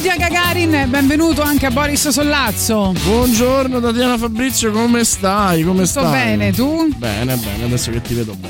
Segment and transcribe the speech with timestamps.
[0.00, 2.94] Benvenuti a Gagarin benvenuto anche a Boris Sollazzo.
[3.04, 5.62] Buongiorno Tatiana Fabrizio, come stai?
[5.62, 6.12] Come Sto stai?
[6.12, 6.88] bene, tu?
[6.96, 8.49] Bene, bene, adesso che ti vedo bene.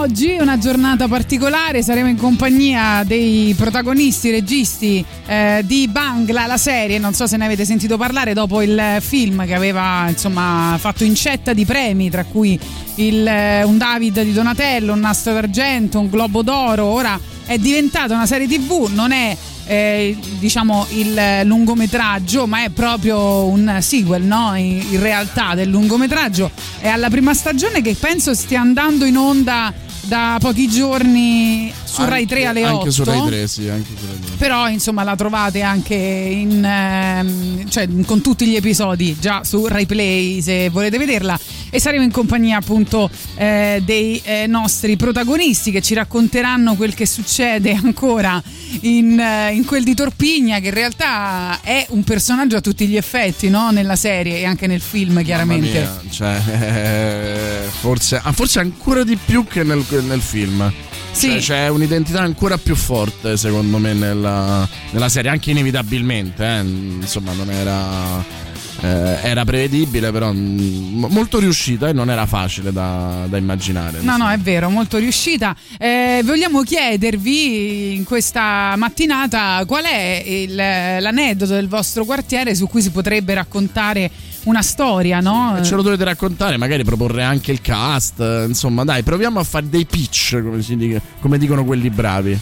[0.00, 6.56] Oggi è una giornata particolare, saremo in compagnia dei protagonisti, registi eh, di Bangla, la
[6.56, 11.04] serie, non so se ne avete sentito parlare dopo il film che aveva insomma fatto
[11.04, 12.58] incetta di premi, tra cui
[12.94, 18.14] il, eh, un David di Donatello, un nastro d'argento, un globo d'oro, ora è diventata
[18.14, 24.56] una serie tv, non è eh, diciamo il lungometraggio, ma è proprio un sequel, no?
[24.56, 26.50] In, in realtà del lungometraggio.
[26.80, 32.26] È alla prima stagione che penso stia andando in onda da pochi giorni su Rai
[32.26, 32.78] 3 alle 8.
[32.78, 34.36] Anche su Rai 3, sì, anche su Rai 3.
[34.36, 39.86] Però insomma la trovate anche in, ehm, cioè, con tutti gli episodi già su Rai
[39.86, 41.38] Play se volete vederla
[41.70, 47.06] e saremo in compagnia appunto eh, dei eh, nostri protagonisti che ci racconteranno quel che
[47.06, 48.42] succede ancora
[48.82, 52.96] in, eh, in, quel di Torpigna che in realtà è un personaggio a tutti gli
[52.96, 53.70] effetti no?
[53.70, 55.70] nella serie e anche nel film chiaramente.
[55.70, 60.72] Mia, cioè, forse, ah, forse ancora di più che nel, nel film.
[61.12, 61.28] Sì.
[61.30, 66.44] Cioè, c'è un'identità ancora più forte, secondo me, nella, nella serie, anche inevitabilmente.
[66.44, 66.60] Eh.
[66.60, 68.48] Insomma, non era.
[68.82, 73.98] Eh, era prevedibile, però mh, molto riuscita e non era facile da, da immaginare.
[74.00, 75.54] No, no, è vero, molto riuscita.
[75.78, 82.80] Eh, vogliamo chiedervi in questa mattinata qual è il, l'aneddoto del vostro quartiere su cui
[82.80, 84.10] si potrebbe raccontare
[84.44, 85.56] una storia, no?
[85.58, 88.20] E ce lo dovete raccontare, magari proporre anche il cast.
[88.46, 92.38] Insomma, dai, proviamo a fare dei pitch, come, si dica, come dicono quelli bravi.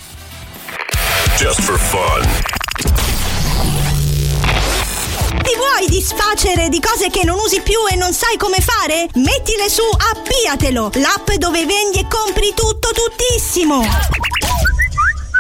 [1.37, 2.27] Just for fun.
[5.43, 9.09] Ti vuoi disfacere di cose che non usi più e non sai come fare?
[9.15, 13.83] Mettile su Appiatelo, l'app dove vendi e compri tutto tuttissimo.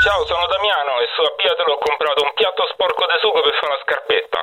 [0.08, 3.76] Ciao, sono Damiano e su Appiatelo ho comprato un piatto sporco di sugo per fare
[3.76, 4.40] una scarpetta.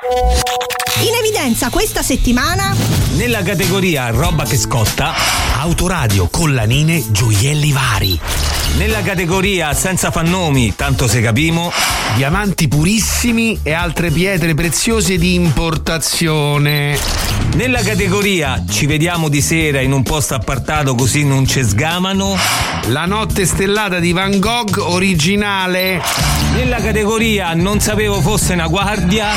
[1.09, 2.75] In evidenza questa settimana
[3.17, 5.11] Nella categoria roba che scotta,
[5.57, 8.19] autoradio, collanine, gioielli vari.
[8.77, 11.71] Nella categoria senza fannomi, tanto se capimo,
[12.15, 16.97] Diamanti purissimi e altre pietre preziose di importazione.
[17.55, 22.37] nella categoria ci vediamo di sera in un posto appartato così non ci sgamano,
[22.87, 25.54] La notte stellata di Van Gogh originale.
[25.55, 29.27] Nella categoria non sapevo fosse una guardia,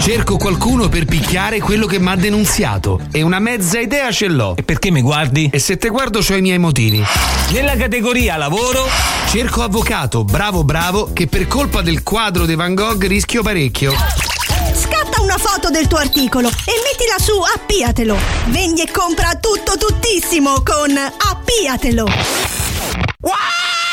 [0.00, 3.00] Cerco qualcuno per picchiare quello che mi ha denunziato.
[3.10, 4.54] E una mezza idea ce l'ho.
[4.56, 5.50] e perché mi guardi?
[5.52, 7.02] E se te guardo c'ho i miei motivi.
[7.50, 8.86] Nella categoria lavoro,
[9.28, 13.92] Cerco avvocato, bravo bravo, che per colpa del quadro di Van Gogh rischio parecchio.
[13.92, 18.16] scatta una foto del tuo articolo e mettila su Appiatelo.
[18.46, 22.04] Vendi e compra tutto tuttissimo con Appiatelo.
[23.22, 23.85] Oh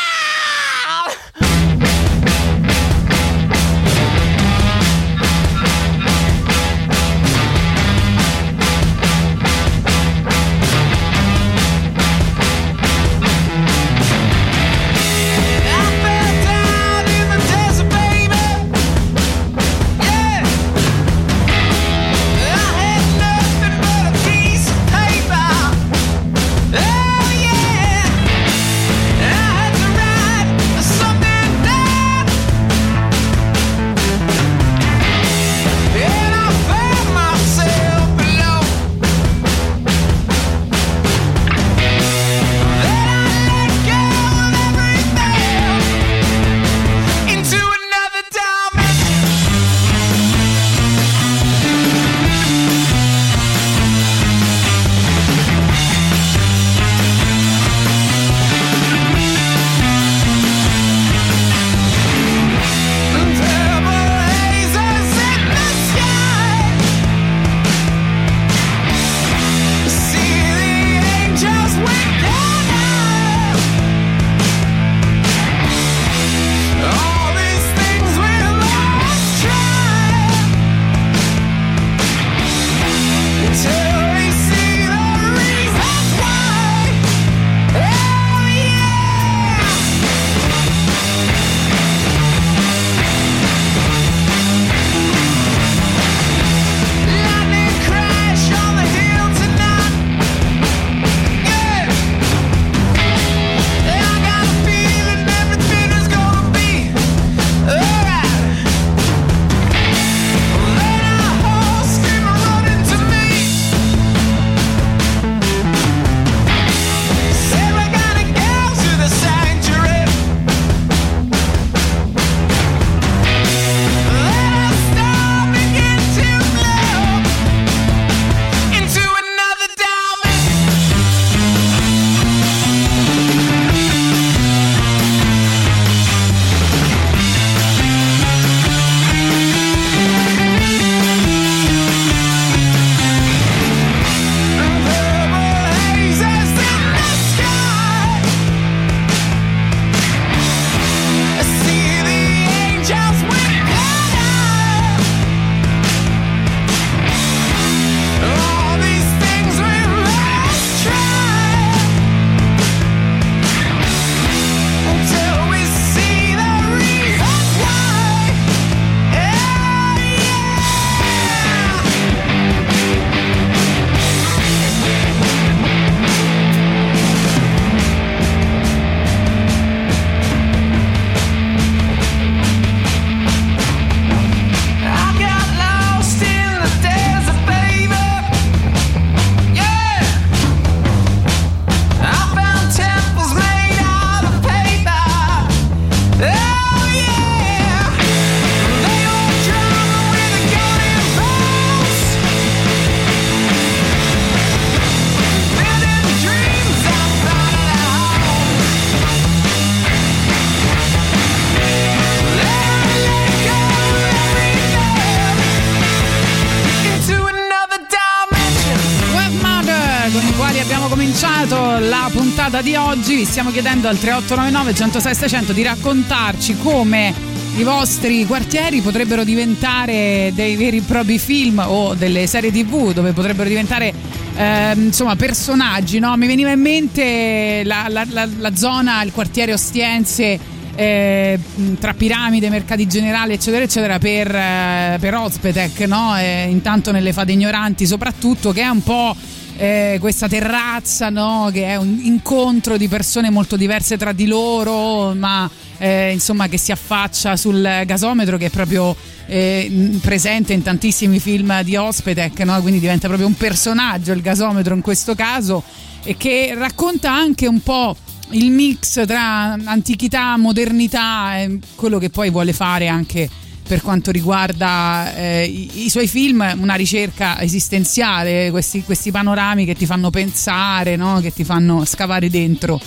[223.04, 227.12] oggi vi stiamo chiedendo al 3899 106 600 di raccontarci come
[227.58, 233.12] i vostri quartieri potrebbero diventare dei veri e propri film o delle serie tv dove
[233.12, 233.92] potrebbero diventare
[234.34, 236.16] ehm, insomma personaggi no?
[236.16, 241.38] mi veniva in mente la, la- la- la zona il quartiere Ostiense eh,
[241.78, 246.18] tra piramide, mercati generali, eccetera, eccetera, per, eh, per Ozpetec, no?
[246.18, 249.14] Eh, intanto nelle fate ignoranti, soprattutto, che è un po'.
[249.56, 251.50] Eh, questa terrazza no?
[251.52, 255.48] che è un incontro di persone molto diverse tra di loro ma
[255.78, 258.96] eh, insomma che si affaccia sul gasometro che è proprio
[259.26, 262.60] eh, presente in tantissimi film di Ospetec no?
[262.60, 265.62] quindi diventa proprio un personaggio il gasometro in questo caso
[266.02, 267.96] e che racconta anche un po'
[268.30, 273.28] il mix tra antichità, modernità e quello che poi vuole fare anche
[273.66, 279.74] per quanto riguarda eh, i, i suoi film, una ricerca esistenziale, questi, questi panorami che
[279.74, 281.20] ti fanno pensare, no?
[281.20, 282.80] che ti fanno scavare dentro.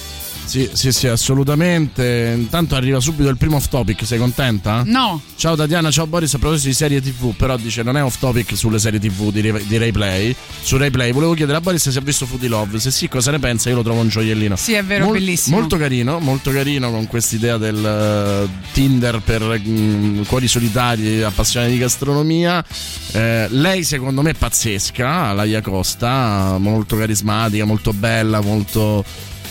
[0.47, 2.33] Sì, sì, sì, assolutamente.
[2.38, 4.81] Intanto arriva subito il primo off topic, sei contenta?
[4.85, 8.17] No, Ciao Tatiana, ciao Boris, a proposito di serie TV, però dice non è off
[8.17, 10.33] topic sulle serie TV di, Ray- di Rayplay.
[10.61, 13.39] Su Rayplay volevo chiedere a Boris se ha visto Foodie Love, se sì cosa ne
[13.39, 14.55] pensa, io lo trovo un gioiellino.
[14.55, 15.59] sì, è vero, Mol- bellissimo.
[15.59, 21.77] Molto carino, molto carino con quest'idea del eh, Tinder per mm, cuori solitari appassionati di
[21.77, 22.63] gastronomia.
[23.11, 29.04] Eh, lei secondo me è pazzesca, Laia Costa, molto carismatica, molto bella, molto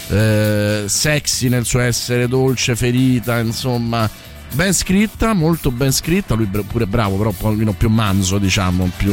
[0.09, 4.09] eh, sexy nel suo essere dolce, ferita, insomma.
[4.53, 9.13] Ben scritta, molto ben scritta, lui pure bravo, però un pochino più manzo, diciamo, più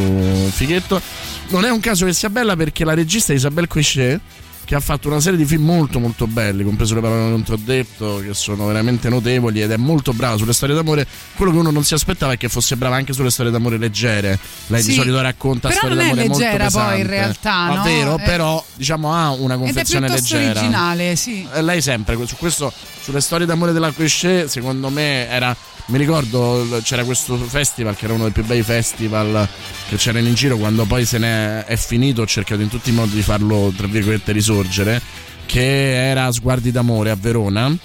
[0.49, 1.01] fighetto.
[1.49, 4.21] Non è un caso che sia bella perché la regista Isabelle Coichet,
[4.65, 7.43] che ha fatto una serie di film molto molto belli, compreso le parole che non
[7.43, 11.05] ti ho detto, che sono veramente notevoli ed è molto brava sulle storie d'amore.
[11.35, 14.39] Quello che uno non si aspettava è che fosse brava anche sulle storie d'amore leggere.
[14.67, 17.75] Lei di Sì, solito racconta però storie è d'amore molto leggera poi, in realtà, no?
[17.75, 18.21] Davvero, Eh.
[18.23, 20.51] però diciamo ha una è confezione leggera.
[20.59, 21.47] originale, sì.
[21.53, 25.55] Eh, Lei sempre su questo, sulle storie d'amore della Clichet, secondo me era.
[25.85, 29.47] Mi ricordo c'era questo festival che era uno dei più bei festival
[29.89, 32.21] che c'erano in giro quando poi se ne è finito.
[32.21, 35.01] Ho cercato in tutti i modi di farlo, tra virgolette, risorgere.
[35.45, 37.75] Che era Sguardi d'amore a Verona.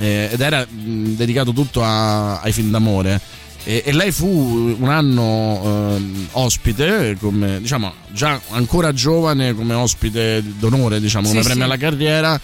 [0.00, 3.20] eh, ed era mh, dedicato tutto a- ai film d'amore.
[3.64, 10.42] E, e lei fu un anno ehm, ospite, come, diciamo, già ancora giovane come ospite
[10.56, 11.70] d'onore, diciamo, come Sì, premio sì.
[11.70, 12.40] alla carriera.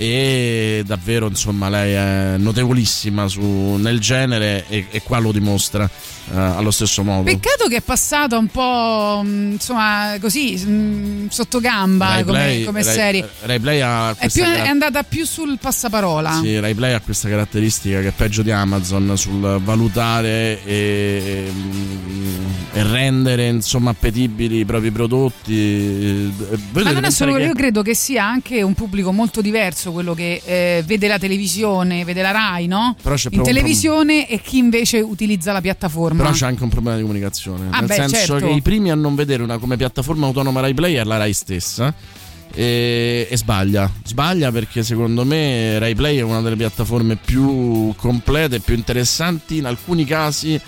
[0.00, 5.90] E davvero, insomma, lei è notevolissima su- nel genere e, e qua lo dimostra
[6.30, 7.24] eh, allo stesso modo.
[7.24, 12.64] Peccato che è passata un po' mh, insomma così mh, sotto gamba Rai come, Play-
[12.64, 13.28] come Rai- serie.
[13.40, 16.38] Rai Play ha È, più- è andata più sul passaparola.
[16.42, 21.50] Sì, Rai Play ha questa caratteristica che è peggio di Amazon sul valutare e,
[22.72, 25.54] e rendere insomma appetibili i propri prodotti.
[25.56, 29.40] Eh, voi Ma non è solo, che- io credo che sia anche un pubblico molto
[29.40, 32.96] diverso quello che eh, vede la televisione, vede la Rai, no?
[33.02, 36.22] Però c'è In televisione e chi invece utilizza la piattaforma.
[36.22, 37.66] Però c'è anche un problema di comunicazione.
[37.70, 38.46] Ah, nel beh, senso certo.
[38.46, 41.32] che i primi a non vedere una come piattaforma autonoma Rai Play è la Rai
[41.32, 41.94] stessa.
[42.54, 48.60] E, e sbaglia, sbaglia perché secondo me Rai Play è una delle piattaforme più complete,
[48.60, 49.58] più interessanti.
[49.58, 50.58] In alcuni casi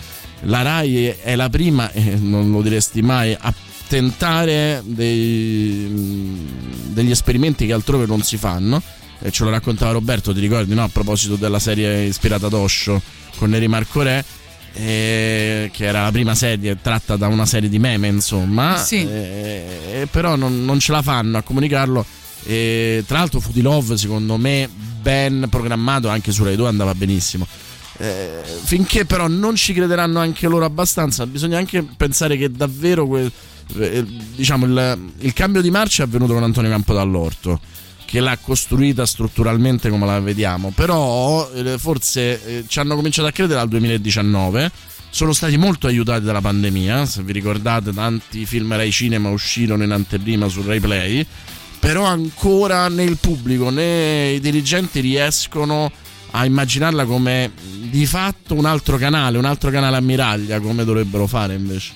[0.43, 3.53] la Rai è- è la prima, e non lo diresti mai, a
[3.89, 6.47] tentare dei-
[6.93, 8.81] degli esperimenti che altrove non si fanno.
[9.23, 10.83] E ce lo raccontava Roberto, ti ricordi, no?
[10.83, 13.01] A proposito della serie ispirata ad Osho
[13.37, 14.25] con Neri Marco Re
[14.73, 18.77] eh, che era la prima serie tratta da una serie di meme, insomma.
[18.77, 19.07] Sì.
[19.07, 22.05] Eh, eh, però non, non ce la fanno a comunicarlo.
[22.45, 27.47] E, tra l'altro, Foodie Love, secondo me, ben programmato anche su Rai 2 andava benissimo.
[27.99, 33.31] Eh, finché però non ci crederanno anche loro abbastanza, bisogna anche pensare che davvero que-
[33.77, 37.61] eh, diciamo, il, il cambio di marcia è avvenuto con Antonio Campo dall'Orto
[38.11, 43.31] che l'ha costruita strutturalmente come la vediamo, però eh, forse eh, ci hanno cominciato a
[43.31, 44.69] credere dal 2019,
[45.11, 49.93] sono stati molto aiutati dalla pandemia, se vi ricordate tanti film Rai Cinema uscirono in
[49.93, 51.25] anteprima su Rai Play,
[51.79, 55.89] però ancora né il pubblico né i dirigenti riescono
[56.33, 61.55] a immaginarla come di fatto un altro canale, un altro canale ammiraglia come dovrebbero fare
[61.55, 61.93] invece.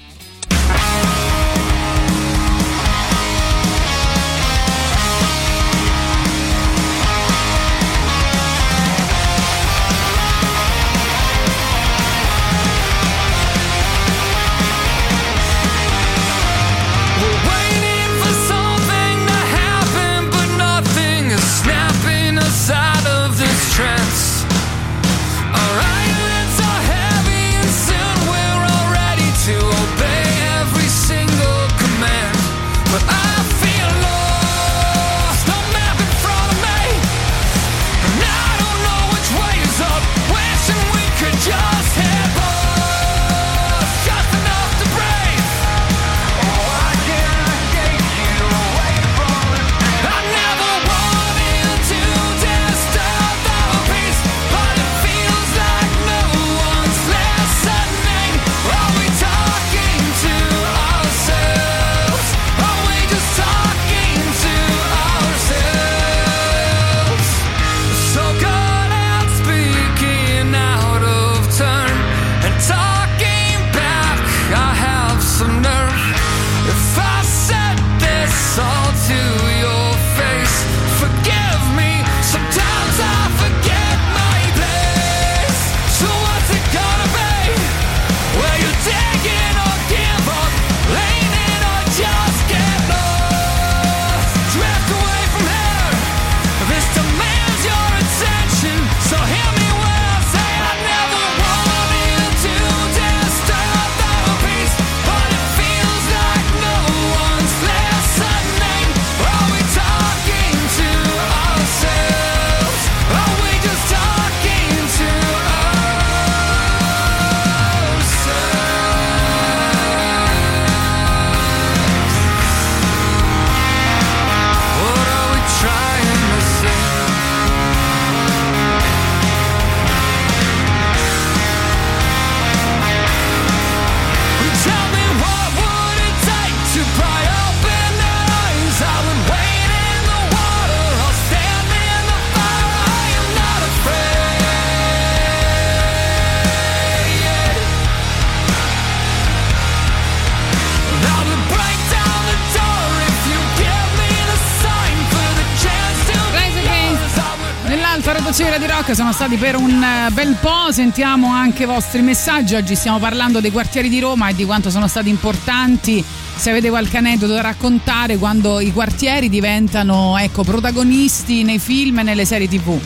[158.42, 162.56] Di Radio Rock sono stati per un eh, bel po', sentiamo anche i vostri messaggi,
[162.56, 166.02] oggi stiamo parlando dei quartieri di Roma e di quanto sono stati importanti,
[166.34, 172.02] se avete qualche aneddoto da raccontare quando i quartieri diventano ecco, protagonisti nei film e
[172.02, 172.76] nelle serie tv.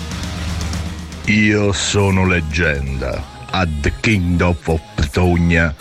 [1.26, 3.24] Io sono leggenda.
[3.50, 5.74] At the Kingdom of Ptogna,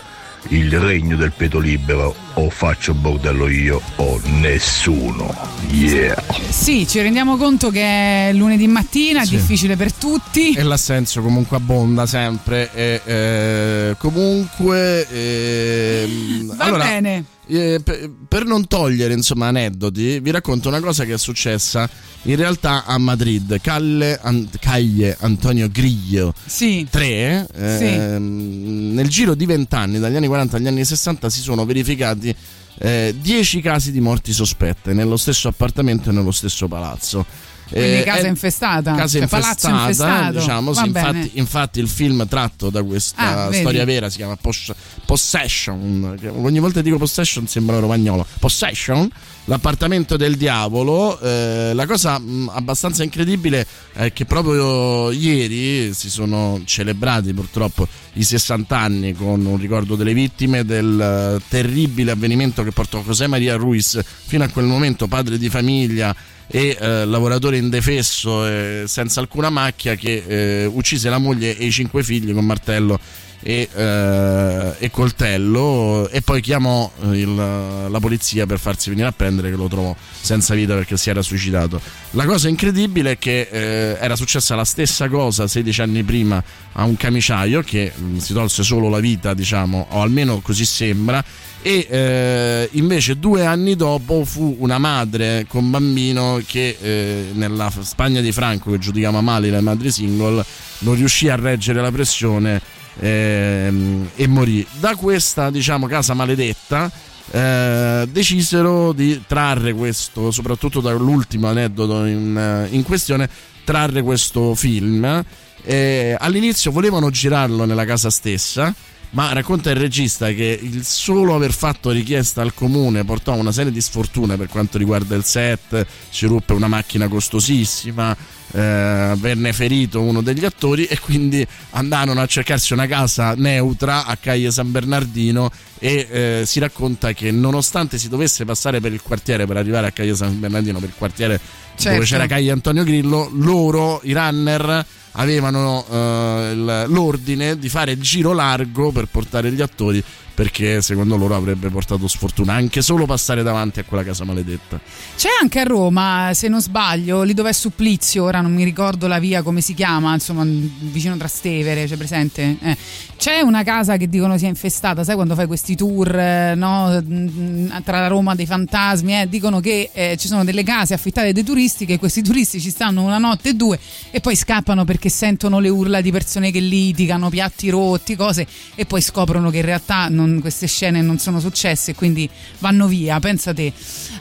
[0.48, 5.34] il regno del peto libero, o faccio bordello io o nessuno.
[5.70, 6.22] Yeah.
[6.48, 9.36] Sì, ci rendiamo conto che è lunedì mattina, è Sì.
[9.36, 10.52] difficile per tutti.
[10.52, 12.70] E l'assenzio comunque abbonda sempre.
[12.72, 15.06] E, eh, comunque.
[15.08, 17.24] ehm, Va allora, bene.
[17.48, 21.88] Eh, per, per non togliere insomma aneddoti, vi racconto una cosa che è successa
[22.22, 23.60] in realtà a Madrid.
[23.60, 26.86] Calle, An- Calle Antonio Grillo Sì.
[26.88, 31.64] 3, ehm, nel giro di 20 anni, dagli anni 40 agli anni 60, si sono
[31.64, 32.34] verificati
[32.80, 37.24] eh, 10 casi di morti sospette nello stesso appartamento e nello stesso palazzo.
[37.68, 40.38] Quindi Eh, casa è- infestata, casa cioè palazzo infestata, infestato.
[40.38, 44.72] diciamo, sì, infatti, infatti il film tratto da questa Ah, storia vera si chiama Pos-
[45.04, 48.24] Possession, ogni volta che dico Possession sembra romagnolo.
[48.38, 49.08] Possession,
[49.44, 56.60] l'appartamento del diavolo, eh, la cosa mh, abbastanza incredibile è che proprio ieri si sono
[56.64, 62.70] celebrati purtroppo i 60 anni con un ricordo delle vittime del eh, terribile avvenimento che
[62.72, 66.14] portò José Maria Ruiz fino a quel momento padre di famiglia
[66.50, 71.70] e eh, lavoratore indefesso e senza alcuna macchia che eh, uccise la moglie e i
[71.70, 72.98] cinque figli con martello
[73.40, 79.12] e, eh, e coltello e poi chiamò eh, il- la polizia per farsi venire a
[79.12, 81.80] prendere che lo trovò senza vita perché si era suicidato.
[82.12, 86.84] La cosa incredibile è che eh, era successa la stessa cosa 16 anni prima a
[86.84, 91.22] un camiciaio che mh, si tolse solo la vita, diciamo, o almeno così sembra,
[91.60, 98.20] e eh, invece due anni dopo fu una madre con bambino che eh, nella Spagna
[98.20, 100.44] di Franco, che giudicava male le madri single,
[100.80, 102.60] non riuscì a reggere la pressione
[103.00, 104.64] ehm, e morì.
[104.78, 106.90] Da questa, diciamo, casa maledetta
[107.30, 113.28] eh, decisero di trarre questo, soprattutto dall'ultimo aneddoto in, eh, in questione,
[113.64, 115.24] trarre questo film.
[115.62, 118.74] Eh, all'inizio volevano girarlo nella casa stessa,
[119.10, 123.52] ma racconta il regista che il solo aver fatto richiesta al comune portò a una
[123.52, 128.16] serie di sfortune per quanto riguarda il set, ci ruppe una macchina costosissima,
[128.52, 134.16] eh, venne ferito uno degli attori e quindi andarono a cercarsi una casa neutra a
[134.16, 139.46] Calle San Bernardino e eh, si racconta che nonostante si dovesse passare per il quartiere
[139.46, 141.40] per arrivare a Calle San Bernardino, per il quartiere
[141.78, 141.92] Certo.
[141.92, 148.90] dove c'era Calle Antonio Grillo, loro, i runner, avevano eh, l'ordine di fare giro largo
[148.90, 150.02] per portare gli attori
[150.38, 154.78] perché secondo loro avrebbe portato sfortuna anche solo passare davanti a quella casa maledetta.
[155.16, 159.08] C'è anche a Roma, se non sbaglio, lì dove è Supplizio, ora non mi ricordo
[159.08, 162.56] la via come si chiama, insomma, vicino Trastevere, c'è presente?
[162.62, 162.76] Eh.
[163.18, 167.68] C'è una casa che dicono sia infestata, sai quando fai questi tour eh, no, mm,
[167.82, 171.42] tra la Roma dei fantasmi, eh, dicono che eh, ci sono delle case affittate dai
[171.42, 173.76] turisti che questi turisti ci stanno una notte e due
[174.12, 178.86] e poi scappano perché sentono le urla di persone che litigano, piatti rotti, cose e
[178.86, 183.18] poi scoprono che in realtà non- queste scene non sono successe e quindi vanno via,
[183.18, 183.66] pensa te.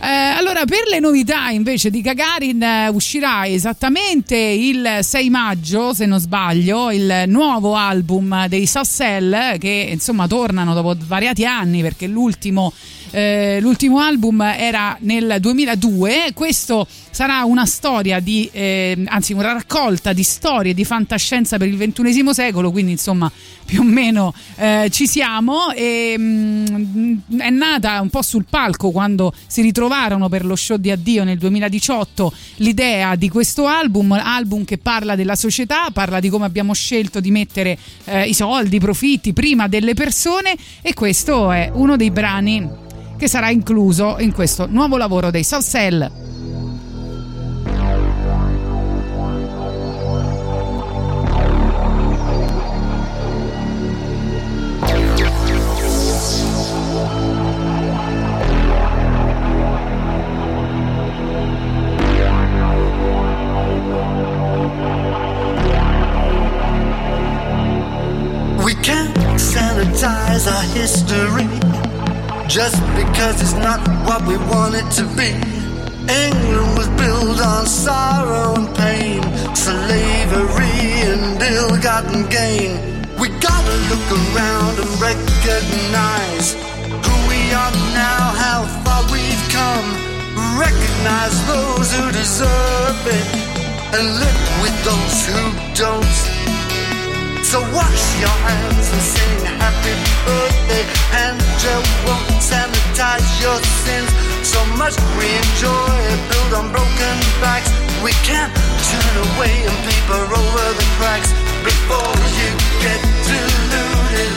[0.01, 6.07] Eh, allora, per le novità invece di Gagarin eh, uscirà esattamente il 6 maggio, se
[6.07, 12.71] non sbaglio, il nuovo album dei Sassel che insomma tornano dopo svariati anni perché l'ultimo,
[13.11, 16.31] eh, l'ultimo album era nel 2002.
[16.33, 21.75] Questo sarà una storia di, eh, anzi una raccolta di storie di fantascienza per il
[21.75, 23.31] ventunesimo secolo, quindi insomma
[23.65, 29.33] più o meno eh, ci siamo e mm, è nata un po' sul palco quando
[29.47, 34.77] si ritrovarono per lo show di addio nel 2018 l'idea di questo album, album che
[34.77, 39.33] parla della società, parla di come abbiamo scelto di mettere eh, i soldi, i profitti
[39.33, 42.69] prima delle persone e questo è uno dei brani
[43.17, 46.35] che sarà incluso in questo nuovo lavoro dei South Cell.
[72.57, 75.29] Just because it's not what we want it to be.
[76.09, 79.21] England was built on sorrow and pain,
[79.53, 82.71] slavery and ill-gotten gain.
[83.21, 86.55] We gotta look around and recognize
[87.05, 89.87] who we are now, how far we've come.
[90.57, 93.27] Recognize those who deserve it.
[93.93, 95.41] and live with those who
[95.75, 96.46] don't.
[97.47, 99.95] So wash your hands and sing happy
[100.27, 100.83] birthday.
[101.15, 103.55] And you won't sanitize your
[103.87, 104.11] sins.
[104.43, 105.95] So much we enjoy,
[106.27, 107.71] build on broken backs.
[108.03, 111.31] We can't turn away and paper over the cracks
[111.63, 112.51] before you
[112.83, 114.31] get deluded.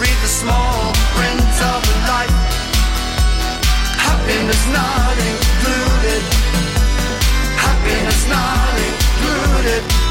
[0.00, 2.32] Read the small print of life.
[4.00, 6.22] Happiness not included.
[7.60, 10.03] Happiness not included.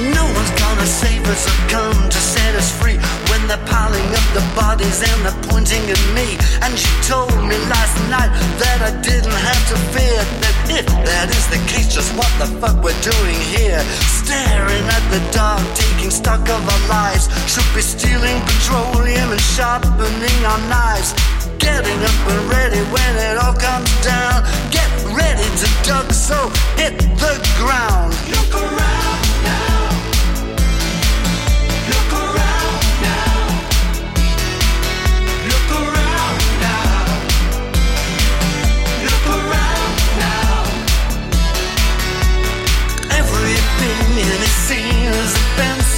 [0.00, 2.96] No one's gonna save us or come to set us free
[3.28, 6.40] when they're piling up the bodies and they're pointing at me.
[6.64, 8.32] And she told me last night
[8.64, 12.48] that I didn't have to fear that if that is the case, just what the
[12.56, 13.84] fuck we're doing here?
[14.08, 17.28] Staring at the dark, taking stock of our lives.
[17.44, 21.12] Should be stealing petroleum and sharpening our knives.
[21.60, 24.48] Getting up and ready when it all comes down.
[24.72, 26.48] Get ready to duck, so
[26.80, 28.16] hit the ground.
[28.32, 28.89] Look around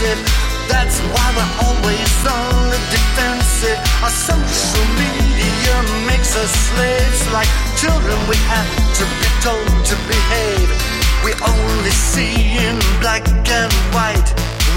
[0.02, 0.68] offensive.
[0.68, 3.78] That's why we're always on the defensive.
[4.02, 5.74] Our social media
[6.06, 8.16] makes us slaves like children.
[8.28, 10.68] We have to be told to behave.
[11.24, 14.28] We only see in black and white.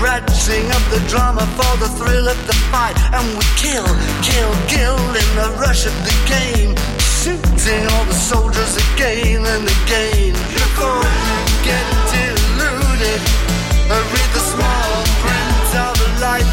[0.02, 2.98] Ratcheting up the drama for the thrill of the fight.
[3.14, 3.88] And we kill,
[4.22, 6.76] kill, kill in the rush of the game.
[7.00, 10.34] Shooting all the soldiers again and again.
[10.54, 13.45] Before you get deluded,
[13.90, 14.90] read the small
[15.22, 16.50] print of the life.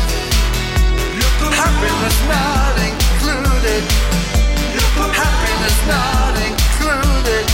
[1.62, 3.82] Happiness not included.
[5.16, 7.44] Happiness not included.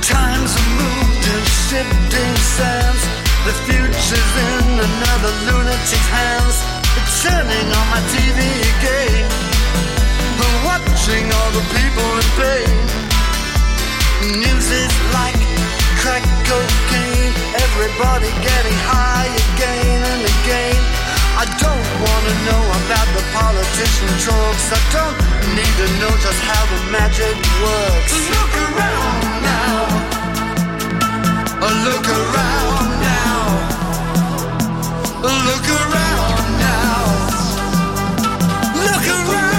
[0.00, 3.02] Times have moved in shifting sands.
[3.46, 6.56] The future's in another lunatic's hands.
[6.98, 8.62] It's turning on my TV.
[10.64, 12.76] Watching all the people in pain.
[14.40, 15.51] News is like
[16.02, 17.32] crack cocaine.
[17.62, 20.80] Everybody getting high again and again.
[21.38, 24.66] I don't wanna know about the politician drugs.
[24.78, 25.16] I don't
[25.56, 28.12] need to know just how the magic works.
[28.34, 29.78] Look around now.
[31.86, 33.42] Look around now.
[35.48, 36.98] Look around now.
[38.86, 39.51] Look around.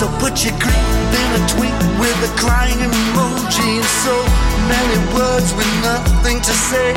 [0.00, 0.80] So put your grip
[1.12, 4.16] in a tweet with a crying emoji and so
[4.64, 6.96] many words with nothing to say.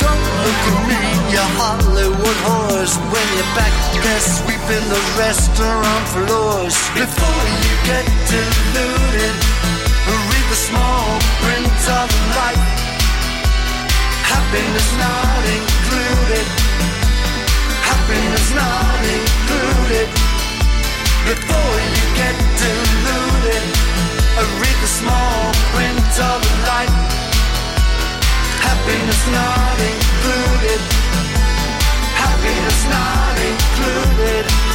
[0.00, 0.96] Don't look at me,
[1.28, 3.68] you Hollywood whores, when you're back
[4.00, 6.72] there sweeping the restaurant floors.
[6.96, 9.36] Before you get deluded,
[10.08, 12.64] read the small print of life.
[14.24, 16.46] Happiness not included.
[17.84, 20.15] Happiness not included.
[21.26, 23.64] Before you get deluded,
[24.38, 26.94] I read the small print of life.
[28.62, 30.80] Happiness not included.
[32.14, 34.65] Happiness not included.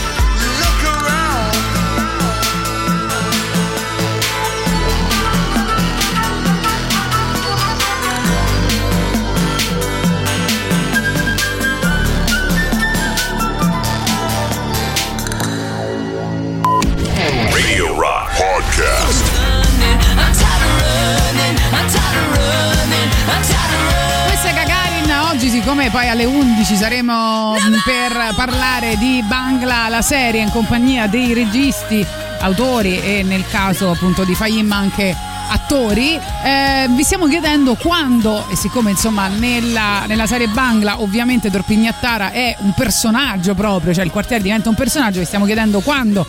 [24.25, 30.41] Questa è Gagarin, oggi siccome poi alle 11 saremo per parlare di Bangla, la serie
[30.41, 32.05] in compagnia dei registi,
[32.39, 35.15] autori e nel caso appunto di Fahim anche
[35.51, 42.31] attori, eh, vi stiamo chiedendo quando, e siccome insomma nella, nella serie Bangla ovviamente Dorpignattara
[42.31, 46.25] è un personaggio proprio, cioè il quartiere diventa un personaggio, vi stiamo chiedendo quando.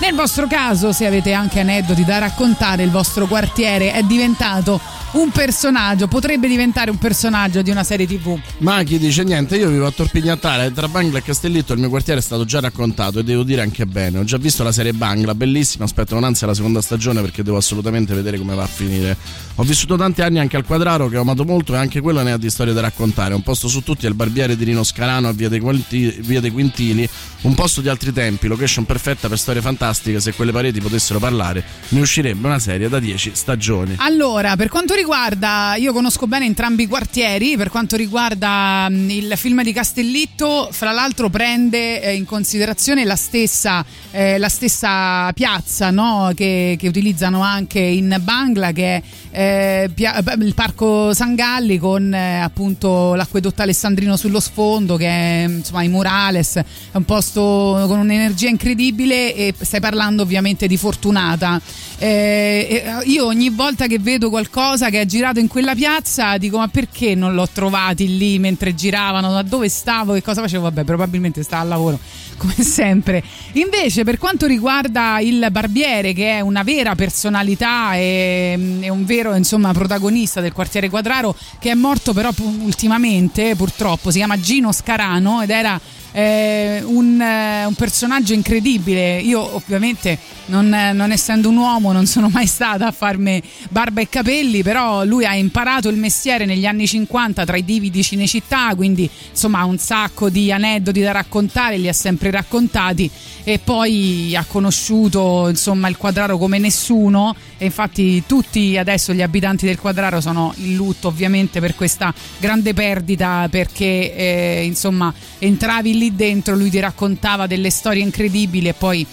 [0.00, 4.80] Nel vostro caso, se avete anche aneddoti da raccontare, il vostro quartiere è diventato
[5.14, 8.38] un personaggio, potrebbe diventare un personaggio di una serie TV.
[8.58, 11.88] Ma chi dice niente, io vivo a Torpignattara e tra Bangla e Castellitto il mio
[11.88, 14.18] quartiere è stato già raccontato e devo dire anche bene.
[14.18, 17.56] Ho già visto la serie Bangla, bellissima, aspetto con ansia la seconda stagione perché devo
[17.56, 19.16] assolutamente vedere come va a finire.
[19.56, 22.32] Ho vissuto tanti anni anche al Quadraro che ho amato molto e anche quello ne
[22.32, 23.34] ha di storie da raccontare.
[23.34, 26.40] Un posto su tutti è il barbiere di Rino Scalano a Via dei, Quinti- Via
[26.40, 27.08] dei Quintili,
[27.42, 31.62] un posto di altri tempi, location perfetta per storie fantastiche, se quelle pareti potessero parlare
[31.90, 33.94] ne uscirebbe una serie da 10 stagioni.
[33.98, 39.32] Allora, per quanto riguarda io conosco bene entrambi i quartieri, per quanto riguarda mh, il
[39.36, 45.92] film di Castellitto, fra l'altro prende eh, in considerazione la stessa, eh, la stessa piazza
[45.92, 46.32] no?
[46.34, 48.96] che, che utilizzano anche in Bangla, che
[49.30, 49.90] è eh,
[50.38, 56.56] il parco Sangalli con eh, appunto l'acquedotto alessandrino sullo sfondo, che è insomma i murales,
[56.56, 57.40] è un posto
[57.86, 61.60] con un'energia incredibile e stai parlando ovviamente di Fortunata.
[61.98, 66.58] Eh, e io ogni volta che vedo qualcosa che è girato in quella piazza dico
[66.58, 70.62] ma perché non l'ho trovati lì mentre giravano, da dove stavo, che cosa facevo?
[70.64, 71.98] Vabbè probabilmente stava al lavoro
[72.36, 73.22] come sempre.
[73.52, 79.34] Invece per quanto riguarda il barbiere che è una vera personalità e, e un vero
[79.34, 85.42] insomma protagonista del quartiere Quadraro che è morto però ultimamente purtroppo, si chiama Gino Scarano
[85.42, 85.80] ed era
[86.14, 89.18] eh, un, eh, un personaggio incredibile.
[89.18, 94.08] Io ovviamente non, non essendo un uomo non sono mai stata a farmi barba e
[94.08, 98.72] capelli, però lui ha imparato il mestiere negli anni 50 tra i divi di Cinecittà,
[98.76, 103.10] quindi insomma ha un sacco di aneddoti da raccontare, li ha sempre raccontati
[103.44, 109.66] e poi ha conosciuto insomma il quadraro come nessuno e infatti tutti adesso gli abitanti
[109.66, 116.16] del quadraro sono in lutto ovviamente per questa grande perdita perché eh, insomma entravi lì
[116.16, 119.06] dentro, lui ti raccontava delle storie incredibili e poi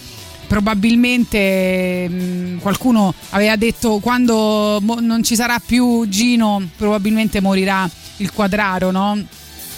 [0.46, 8.32] probabilmente mh, qualcuno aveva detto quando mo- non ci sarà più Gino probabilmente morirà il
[8.32, 9.18] quadraro, no?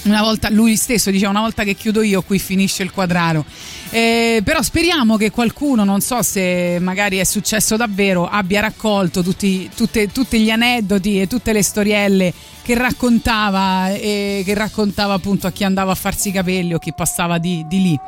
[0.05, 3.45] Una volta, lui stesso diceva una volta che chiudo io qui finisce il quadraro.
[3.91, 9.71] Eh, però speriamo che qualcuno non so se magari è successo davvero abbia raccolto tutti,
[9.75, 15.53] tutte- tutti gli aneddoti e tutte le storielle che raccontava e che raccontava appunto a
[15.53, 18.01] chi andava a farsi i capelli o chi passava di, di lì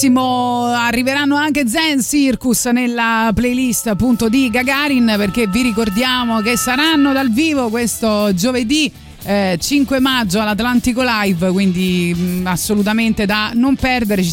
[0.00, 7.12] pochissimo arriveranno anche Zen Circus nella playlist appunto di Gagarin, perché vi ricordiamo che saranno
[7.12, 8.90] dal vivo questo giovedì.
[9.24, 14.22] Eh, 5 maggio all'Atlantico Live, quindi mh, assolutamente da non perdere.
[14.22, 14.30] Ci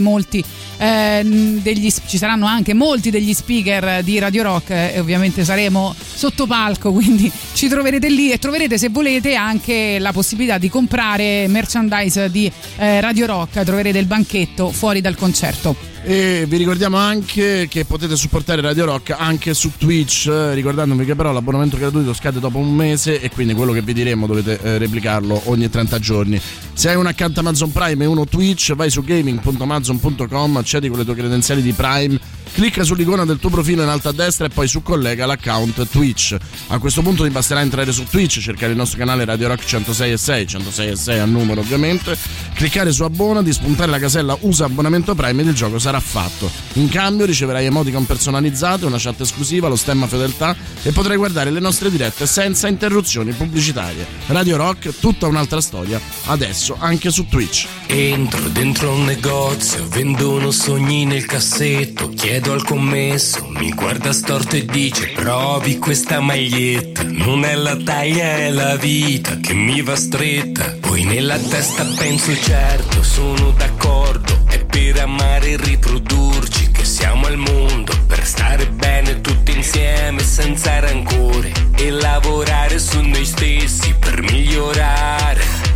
[0.00, 0.42] molti
[0.78, 1.22] eh,
[1.62, 6.46] degli, ci saranno anche molti degli speaker di Radio Rock eh, e ovviamente saremo sotto
[6.46, 12.30] palco, quindi ci troverete lì e troverete se volete anche la possibilità di comprare merchandise
[12.30, 15.91] di eh, Radio Rock, troverete il banchetto fuori dal concerto.
[16.04, 21.14] E vi ricordiamo anche che potete supportare Radio Rock anche su Twitch, eh, ricordandovi che
[21.14, 24.78] però l'abbonamento gratuito scade dopo un mese e quindi quello che vi diremo dovete eh,
[24.78, 26.40] replicarlo ogni 30 giorni.
[26.72, 31.04] Se hai un account Amazon Prime e uno Twitch, vai su gaming.amazon.com, accedi con le
[31.04, 32.18] tue credenziali di Prime,
[32.52, 36.36] clicca sull'icona del tuo profilo in alto a destra e poi su collega l'account Twitch.
[36.68, 40.12] A questo punto ti basterà entrare su Twitch, cercare il nostro canale Radio Rock 106
[40.12, 42.16] e 6, 106 e 6 al numero ovviamente,
[42.54, 46.50] cliccare su abbonati, spuntare la casella usa abbonamento Prime ed il gioco sarà fatto.
[46.74, 51.60] In cambio riceverai emoticon personalizzate, una chat esclusiva, lo stemma fedeltà e potrai guardare le
[51.60, 54.06] nostre dirette senza interruzioni pubblicitarie.
[54.26, 57.66] Radio Rock, tutta un'altra storia, adesso anche su Twitch.
[57.86, 64.64] Entro dentro un negozio, vendono sogni nel cassetto, chiedo al commesso, mi guarda storto e
[64.64, 70.78] dice provi questa maglietta, non è la taglia è la vita che mi va stretta,
[70.80, 77.36] poi nella testa penso certo, sono d'accordo, è per amare e riprodurci che siamo al
[77.36, 85.71] mondo, per stare bene tutti insieme senza rancore e lavorare su noi stessi per migliorare.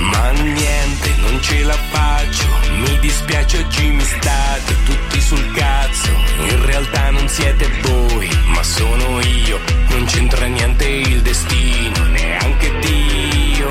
[0.00, 2.46] Ma niente, non ce la faccio.
[2.72, 6.10] Mi dispiace oggi mi state tutti sul cazzo.
[6.48, 9.60] In realtà non siete voi, ma sono io.
[9.88, 13.70] Non c'entra niente il destino, neanche Dio.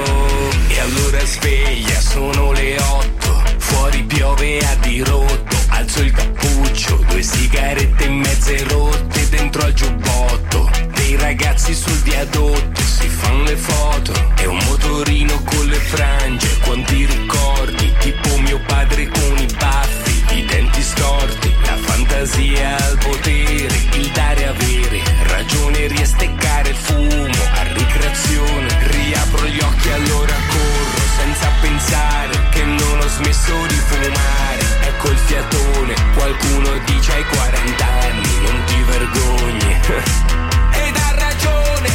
[0.68, 3.44] E allora sveglia, sono le otto.
[3.58, 5.59] Fuori piove a dirotto.
[5.80, 10.70] Alzo il cappuccio, due sigarette mezze rotte dentro al giubbotto.
[10.94, 14.12] Dei ragazzi sul viadotto si fanno le foto.
[14.36, 17.94] È un motorino con le frange, quanti ricordi.
[17.98, 21.56] Tipo mio padre con i baffi, i denti storti.
[21.64, 25.02] La fantasia al potere, il dare avere.
[25.28, 28.68] Ragione riesteccare il fumo a ricreazione.
[28.86, 34.79] Riapro gli occhi allora corro senza pensare che non ho smesso di fumare.
[35.02, 39.80] Il fiatone, qualcuno dice ai 40 anni, non ti vergogni.
[40.86, 41.90] Ed ha ragione,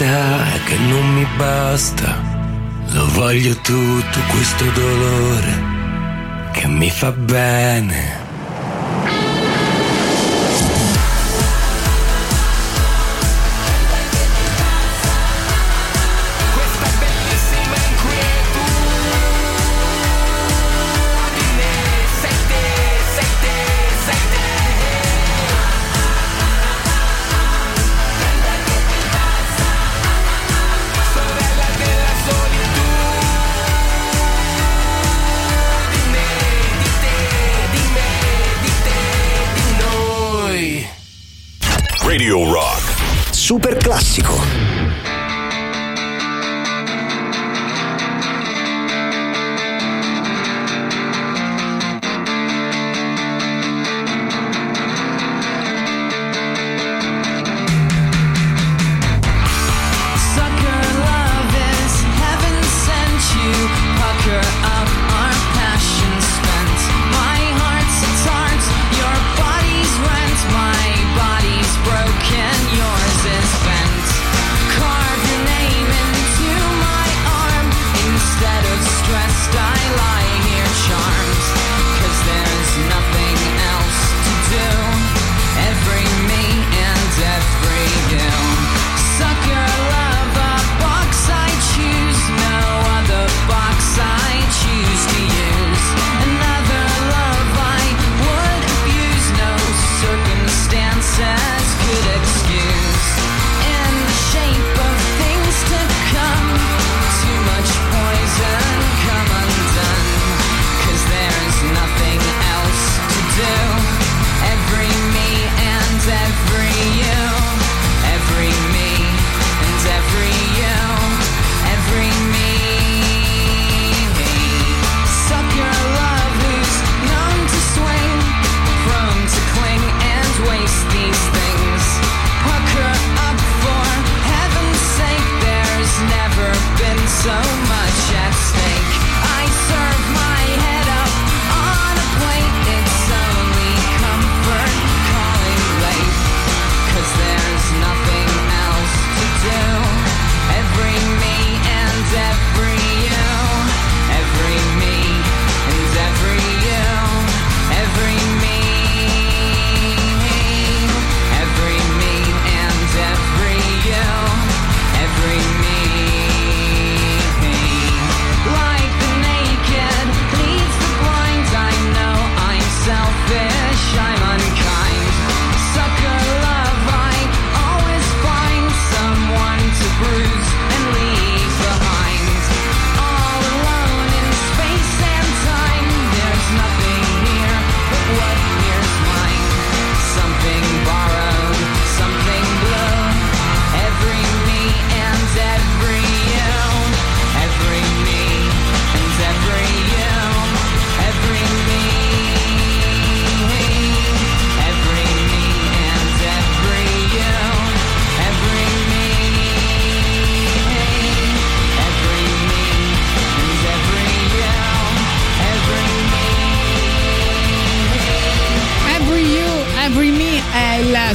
[0.00, 2.30] è che non mi basta
[2.92, 5.78] lo voglio tutto questo dolore
[6.52, 8.19] che mi fa bene.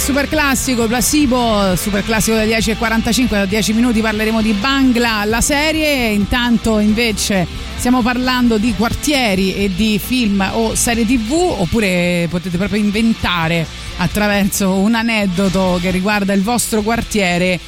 [0.06, 6.10] Super classico Placebo, super classico dalle 10.45, da 10 minuti parleremo di Bangla, la serie,
[6.10, 7.48] intanto invece
[7.78, 13.66] stiamo parlando di quartieri e di film o serie tv oppure potete proprio inventare
[13.98, 17.60] attraverso un aneddoto che riguarda il vostro quartiere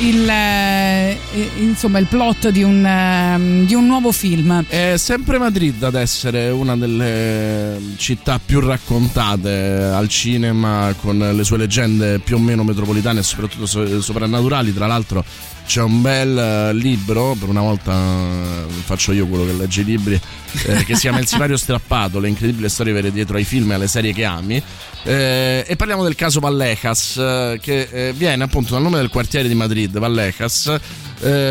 [0.00, 1.18] il, eh,
[1.58, 4.64] insomma, il plot di un, eh, di un nuovo film.
[4.66, 9.50] È sempre Madrid ad essere una delle città più raccontate
[9.92, 14.72] al cinema con le sue leggende più o meno metropolitane e soprattutto so- soprannaturali.
[14.72, 15.24] Tra l'altro
[15.66, 19.84] c'è un bel eh, libro, per una volta eh, faccio io quello che legge i
[19.84, 20.20] libri,
[20.66, 23.74] eh, che si chiama Il sipario strappato, le incredibili storie vere dietro ai film e
[23.74, 24.62] alle serie che ami.
[25.06, 29.48] Eh, e parliamo del caso Vallecas, eh, che eh, viene appunto dal nome del quartiere
[29.48, 30.78] di Madrid, Vallecas,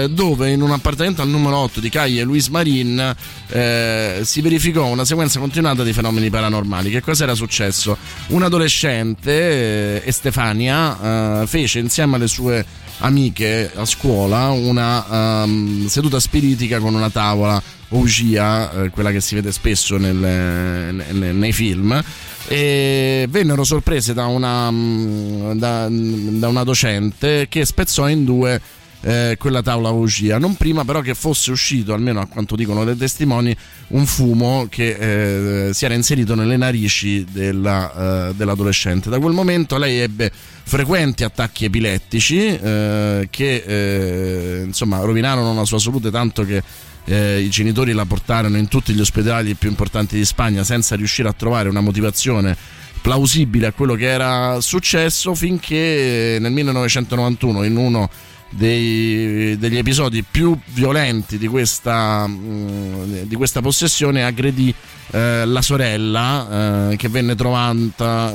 [0.09, 3.15] dove in un appartamento al numero 8 di Calle Luis Marin
[4.21, 6.91] si verificò una sequenza continuata di fenomeni paranormali.
[6.91, 7.97] Che cosa era successo?
[8.27, 12.63] Un adolescente, Estefania, fece insieme alle sue
[12.99, 19.35] amiche a scuola una um, seduta spiritica con una tavola Ouija, eh, quella che si
[19.35, 22.01] vede spesso nelle, nei, nei film
[22.47, 24.69] e vennero sorprese da una,
[25.53, 28.61] da, da una docente che spezzò in due
[29.05, 32.95] eh, quella tavola Ouija, non prima però che fosse uscito, almeno a quanto dicono dei
[32.95, 33.55] testimoni,
[33.89, 39.09] un fumo che eh, si era inserito nelle narici della, eh, dell'adolescente.
[39.09, 40.31] Da quel momento lei ebbe
[40.63, 46.63] frequenti attacchi epilettici eh, che eh, insomma rovinarono la sua salute tanto che
[47.05, 51.27] eh, i genitori la portarono in tutti gli ospedali più importanti di Spagna senza riuscire
[51.27, 52.55] a trovare una motivazione
[53.01, 58.09] plausibile a quello che era successo finché nel 1991 in uno
[58.55, 64.73] dei, degli episodi più violenti di questa, mm, di questa possessione aggredì
[65.11, 68.33] eh, la sorella eh, che venne trovata,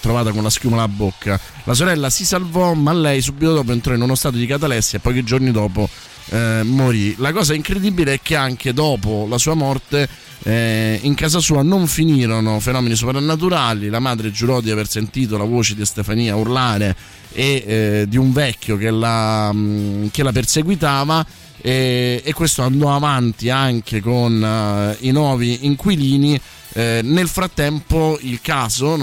[0.00, 1.38] trovata, con la schiuma alla bocca.
[1.64, 5.00] La sorella si salvò, ma lei subito dopo entrò in uno stato di catalessia e
[5.00, 5.88] pochi giorni dopo
[6.30, 7.14] eh, morì.
[7.18, 10.08] La cosa incredibile è che anche dopo la sua morte
[10.42, 15.44] eh, in casa sua non finirono fenomeni soprannaturali, la madre giurò di aver sentito la
[15.44, 16.96] voce di Stefania urlare
[17.32, 21.26] e eh, di un vecchio che la, mm, che la perseguitava
[21.60, 26.40] e, e, questo andò avanti anche con uh, i nuovi inquilini.
[26.74, 28.96] Eh, nel frattempo il caso,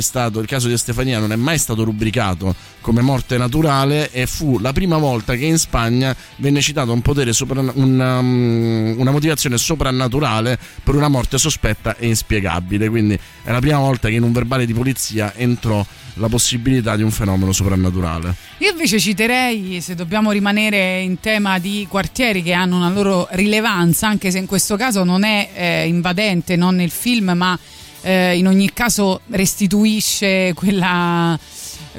[0.00, 4.58] stato, il caso di Stefania non è mai stato rubricato come morte naturale e fu
[4.58, 7.02] la prima volta che in Spagna venne citato un
[7.32, 12.88] sopra, una, um, una motivazione soprannaturale per una morte sospetta e inspiegabile.
[12.88, 17.02] Quindi è la prima volta che in un verbale di polizia entrò la possibilità di
[17.02, 18.34] un fenomeno soprannaturale.
[18.58, 24.08] Io invece citerei, se dobbiamo rimanere in tema di quartieri che hanno una loro rilevanza,
[24.08, 27.58] anche se in questo caso non è eh, invadente, non nel film, ma
[28.02, 31.38] eh, in ogni caso restituisce quella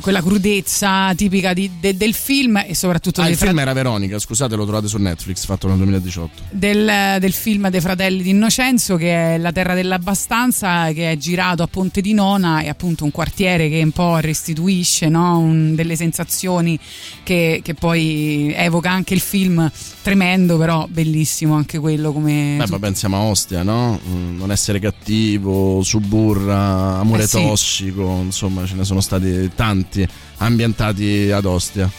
[0.02, 3.62] quella crudezza tipica di, de, del film e soprattutto ah, il film fra...
[3.62, 8.24] era Veronica scusate lo trovate su Netflix fatto nel 2018 del, del, film dei fratelli
[8.24, 12.68] di Innocenzo che è La terra dell'abbastanza che è girato a Ponte di Nona è
[12.68, 15.38] appunto un quartiere che un po' restituisce no?
[15.38, 16.78] un, delle sensazioni
[17.24, 19.70] che, che, poi evoca anche il film
[20.02, 23.99] tremendo però bellissimo anche quello come Beh, ma pensiamo a Ostia no?
[24.08, 27.41] Mm, non essere cattivo suburra amore eh sì.
[27.41, 29.91] tossico insomma ce ne sono stati tanti
[30.38, 31.89] ambientati ad Ostia.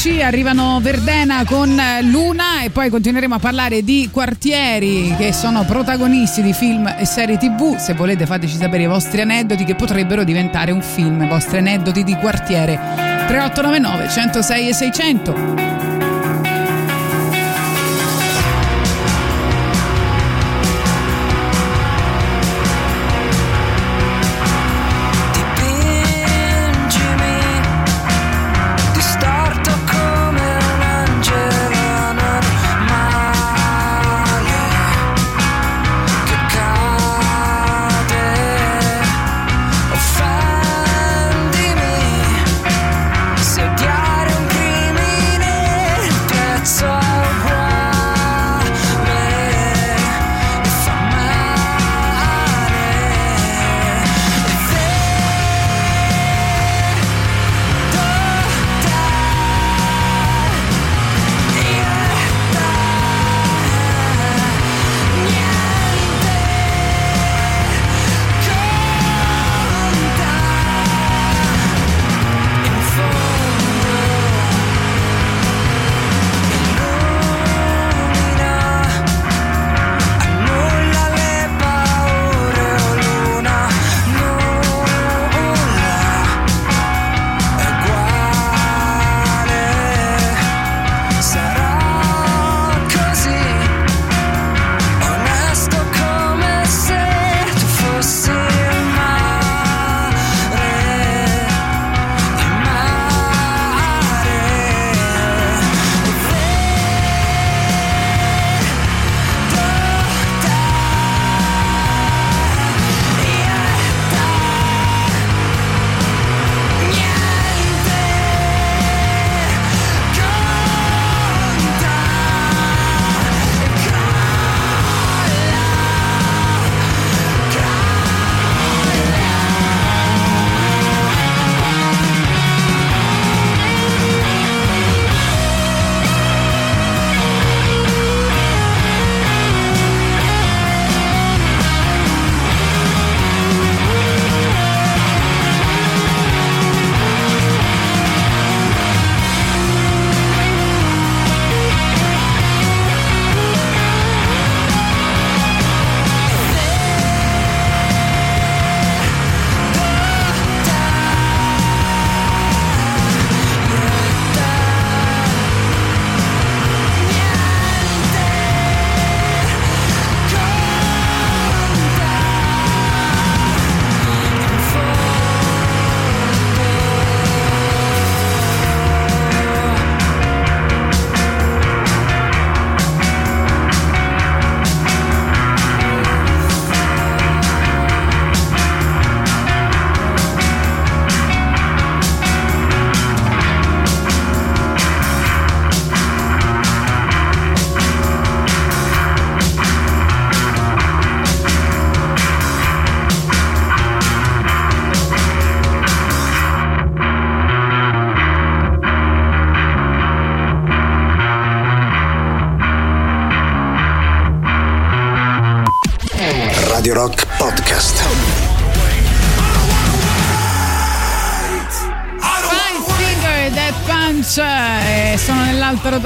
[0.00, 5.64] 10 arrivano Verdena con eh, Luna e poi continueremo a parlare di quartieri che sono
[5.64, 7.76] protagonisti di film e serie tv.
[7.78, 12.04] Se volete fateci sapere i vostri aneddoti che potrebbero diventare un film, i vostri aneddoti
[12.04, 12.78] di quartiere.
[13.26, 16.07] 3899 106 e 600.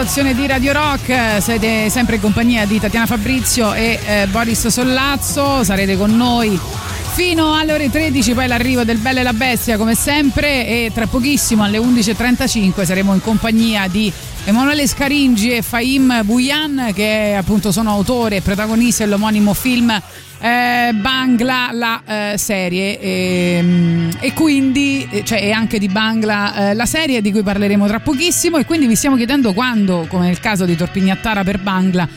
[0.03, 1.41] programmazione di Radio Rock.
[1.41, 5.63] Siete sempre in compagnia di Tatiana Fabrizio e eh, Boris Sollazzo.
[5.63, 6.59] Sarete con noi
[7.13, 11.07] fino alle ore 13, poi l'arrivo del Belle e la Bestia come sempre e tra
[11.07, 14.13] pochissimo alle 11.35 saremo in compagnia di
[14.45, 20.03] Emanuele Scaringi e Fahim Bouyan che appunto sono autore e protagonista dell'omonimo film
[20.43, 23.65] eh, Bangla la eh, serie e,
[24.19, 28.59] e quindi cioè è anche di Bangla eh, la serie di cui parleremo tra pochissimo
[28.59, 32.09] e quindi vi stiamo chiedendo quando come nel caso di Torpignattara per Bangla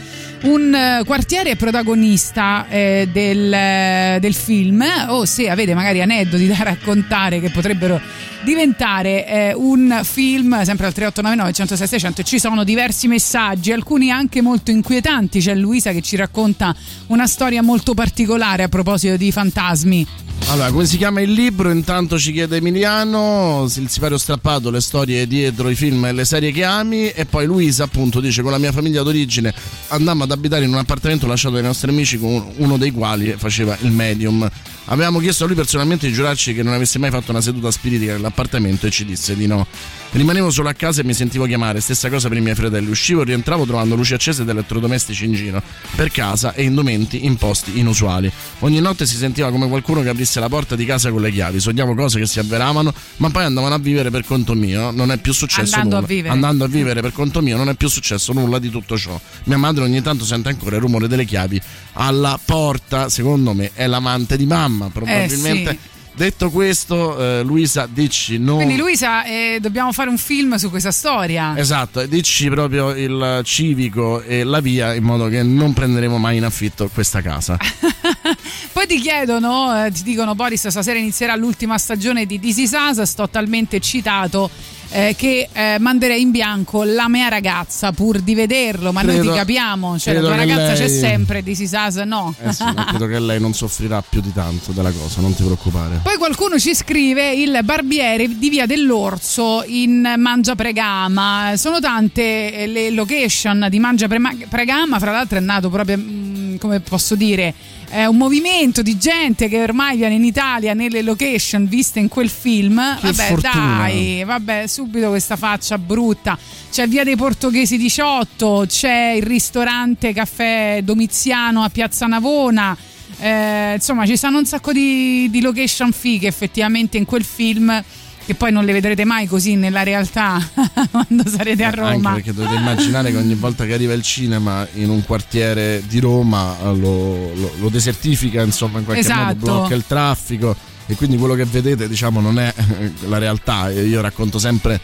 [0.44, 6.58] un eh, quartiere protagonista eh, del, eh, del, film o se avete magari aneddoti da
[6.62, 8.00] raccontare che potrebbero
[8.46, 14.42] diventare eh, un film sempre al 3899 106 600 ci sono diversi messaggi alcuni anche
[14.42, 16.74] molto inquietanti c'è Luisa che ci racconta
[17.08, 20.08] una storia molto particolare a proposito di fantasmi
[20.48, 21.72] allora, come si chiama il libro?
[21.72, 26.52] Intanto ci chiede Emiliano, il sipario strappato, le storie dietro i film e le serie
[26.52, 27.10] che ami.
[27.10, 29.52] E poi Luisa, appunto, dice: Con la mia famiglia d'origine
[29.90, 33.78] andammo ad abitare in un appartamento lasciato dai nostri amici, con uno dei quali faceva
[33.82, 34.50] il medium.
[34.88, 38.14] Avevamo chiesto a lui personalmente di giurarci che non avesse mai fatto una seduta spiritica
[38.14, 39.66] nell'appartamento e ci disse di no.
[40.12, 42.90] Rimanevo solo a casa e mi sentivo chiamare, stessa cosa per i miei fratelli.
[42.90, 45.62] Uscivo e rientravo trovando luci accese ed elettrodomestici in giro
[45.96, 48.32] per casa e indumenti in posti inusuali.
[48.60, 51.60] Ogni notte si sentiva come qualcuno che aprisse la porta di casa con le chiavi.
[51.60, 54.92] Sogniamo cose che si avveravano, ma poi andavano a vivere per conto mio.
[54.92, 56.06] Non è più successo Andando nulla.
[56.06, 56.34] a vivere.
[56.34, 59.20] Andando a vivere per conto mio non è più successo nulla di tutto ciò.
[59.46, 61.62] Mia madre ogni tanto sente ancora il rumore delle chiavi
[61.94, 63.10] alla porta.
[63.10, 65.70] Secondo me è l'amante di mamma, probabilmente.
[65.70, 65.94] Eh, sì.
[66.16, 68.56] Detto questo, eh, Luisa, dici no.
[68.56, 74.22] quindi Luisa eh, dobbiamo fare un film su questa storia Esatto, dici proprio il civico
[74.22, 77.58] e la via in modo che non prenderemo mai in affitto questa casa.
[78.72, 83.02] Poi ti chiedono, eh, ti dicono Boris, stasera inizierà l'ultima stagione di This Is Us,
[83.02, 84.50] sto talmente eccitato
[84.90, 89.32] eh, che eh, manderei in bianco la mia ragazza pur di vederlo, ma noi Credo-
[89.32, 92.34] ti capiamo, cioè la tua ragazza c'è lei- sempre, This Is Us no.
[92.42, 96.00] Eh sì, credo che lei non soffrirà più di tanto della cosa, non ti preoccupare.
[96.04, 101.54] Poi qualcuno ci scrive il barbiere di Via dell'Orso in Mangia Pregama.
[101.56, 106.56] Sono tante eh, le location di Mangia Pre- Pregama, fra l'altro è nato proprio, mm,
[106.58, 107.54] come posso dire,
[107.90, 112.30] è un movimento di gente che ormai viene in Italia nelle location viste in quel
[112.30, 112.76] film.
[113.00, 113.78] Che vabbè, fortuna.
[113.78, 116.38] dai, vabbè, subito questa faccia brutta.
[116.72, 122.76] C'è Via dei Portoghesi 18, c'è il ristorante Caffè Domiziano a Piazza Navona.
[123.18, 127.84] Eh, insomma, ci stanno un sacco di, di location fighe effettivamente in quel film.
[128.26, 130.40] Che poi non le vedrete mai così nella realtà
[130.90, 132.10] quando sarete a Roma.
[132.10, 136.00] Anche perché dovete immaginare che ogni volta che arriva il cinema in un quartiere di
[136.00, 139.24] Roma eh, lo, lo- lo desertifica, insomma, in qualche Esatto.
[139.36, 140.56] modo blocca il traffico
[140.88, 143.70] e quindi quello che vedete, diciamo, non è eh, la realtà.
[143.70, 144.80] Io racconto sempre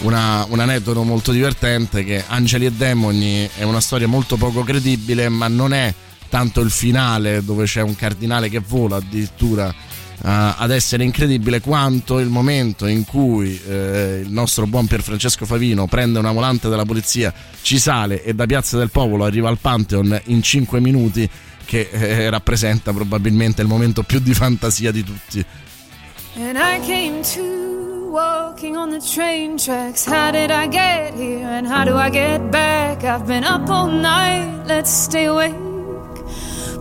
[0.00, 5.28] una- un aneddoto molto divertente che Angeli e Demoni è una storia molto poco credibile,
[5.28, 5.94] ma non è
[6.28, 9.74] tanto il finale dove c'è un cardinale che vola addirittura eh,
[10.22, 15.86] ad essere incredibile quanto il momento in cui eh, il nostro buon Pier Francesco Favino
[15.86, 20.20] prende una volante della polizia, ci sale e da Piazza del Popolo arriva al Pantheon
[20.26, 21.28] in 5 minuti
[21.64, 25.44] che eh, rappresenta probabilmente il momento più di fantasia di tutti.
[26.36, 30.06] And I came to walking on the train tracks.
[30.06, 33.04] How did I get here and how do I get back?
[33.04, 35.69] I've been up all night, let's stay awake.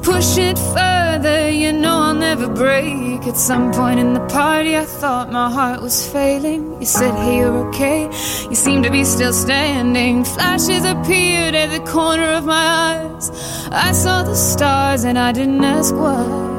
[0.01, 3.27] Push it further, you know I'll never break.
[3.27, 6.79] At some point in the party, I thought my heart was failing.
[6.79, 8.05] You said, Hey, you're okay.
[8.49, 10.23] You seem to be still standing.
[10.23, 13.29] Flashes appeared at the corner of my eyes.
[13.71, 16.58] I saw the stars and I didn't ask why.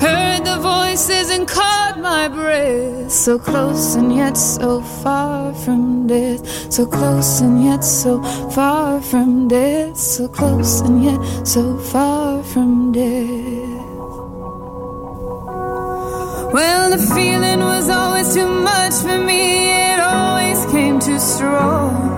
[0.00, 3.10] Heard the voices and caught my breath.
[3.10, 6.72] So close and yet so far from death.
[6.72, 9.96] So close and yet so far from death.
[9.96, 13.74] So close and yet so far from death.
[16.54, 19.72] Well, the feeling was always too much for me.
[19.72, 22.14] It always came too strong.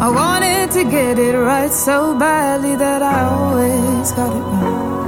[0.00, 5.03] I wanted to get it right so badly that I always got it wrong.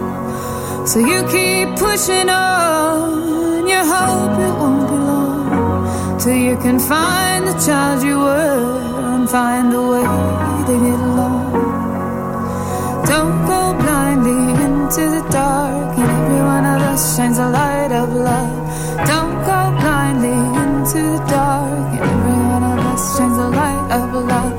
[0.86, 7.44] So you keep pushing on, you hope it won't be long till you can find
[7.44, 8.78] the child you were
[9.14, 10.06] and find a way
[10.66, 11.52] to get along.
[13.04, 18.14] Don't go blindly into the dark, and every one of us shines a light of
[18.14, 18.56] love.
[19.12, 24.14] Don't go blindly into the dark, and every one of us shines a light of
[24.14, 24.55] love.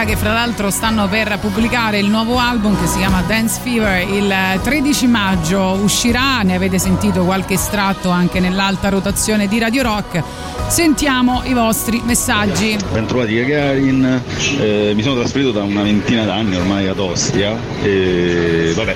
[0.00, 4.06] Machine, che fra l'altro stanno per pubblicare il nuovo album che si chiama Dance Fever
[4.08, 5.78] il 13 maggio.
[5.82, 10.22] Uscirà, ne avete sentito qualche estratto anche nell'alta rotazione di Radio Rock.
[10.68, 12.76] Sentiamo i vostri messaggi.
[12.92, 14.22] Bentrovati Gagarin,
[14.58, 18.94] eh, mi sono trasferito da una ventina d'anni ormai ad Ostia e vabbè,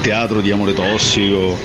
[0.00, 1.56] teatro di amore tossico,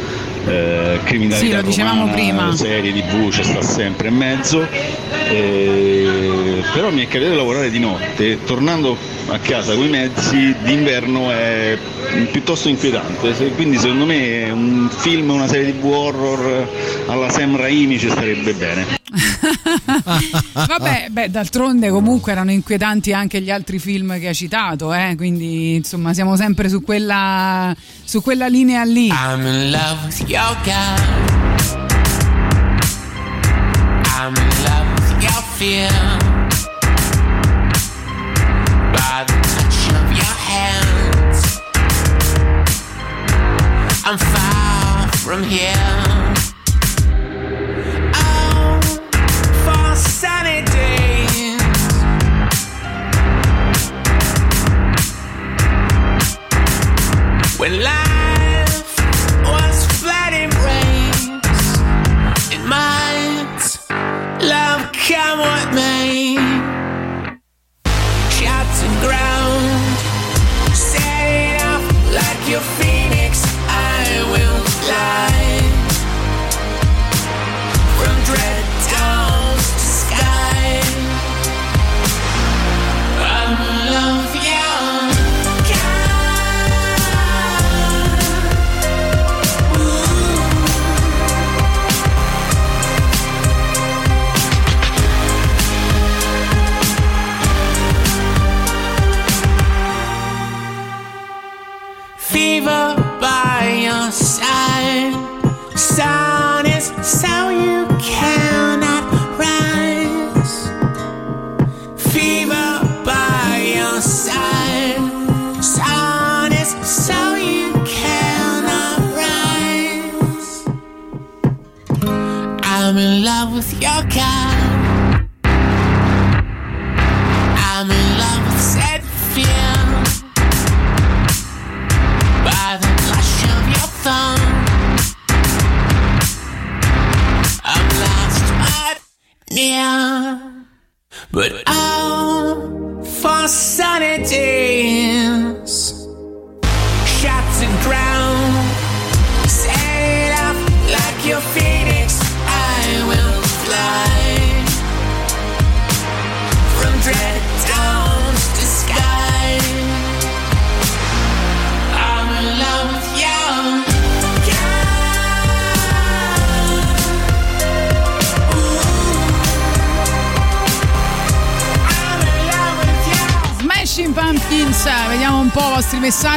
[0.46, 2.56] eh, criminalità Sì, lo dicevamo romana, prima.
[2.56, 4.68] serie tv ci sta sempre in mezzo,
[5.30, 10.54] eh, però mi è capitato di lavorare di notte, tornando a casa con i mezzi
[10.64, 11.78] d'inverno è
[12.32, 16.68] piuttosto inquietante, quindi secondo me un film, una serie tv horror
[17.08, 19.02] alla Sam Raimi ci starebbe bene.
[20.54, 25.16] Vabbè, beh, d'altronde comunque erano inquietanti anche gli altri film che hai citato, eh?
[25.16, 29.08] quindi insomma siamo sempre su quella, su quella linea lì.
[29.08, 31.41] I'm in love with your guy.
[34.16, 35.89] I'm in love with your fear.
[38.91, 41.62] By the touch of your hands.
[44.06, 45.93] I'm far from here.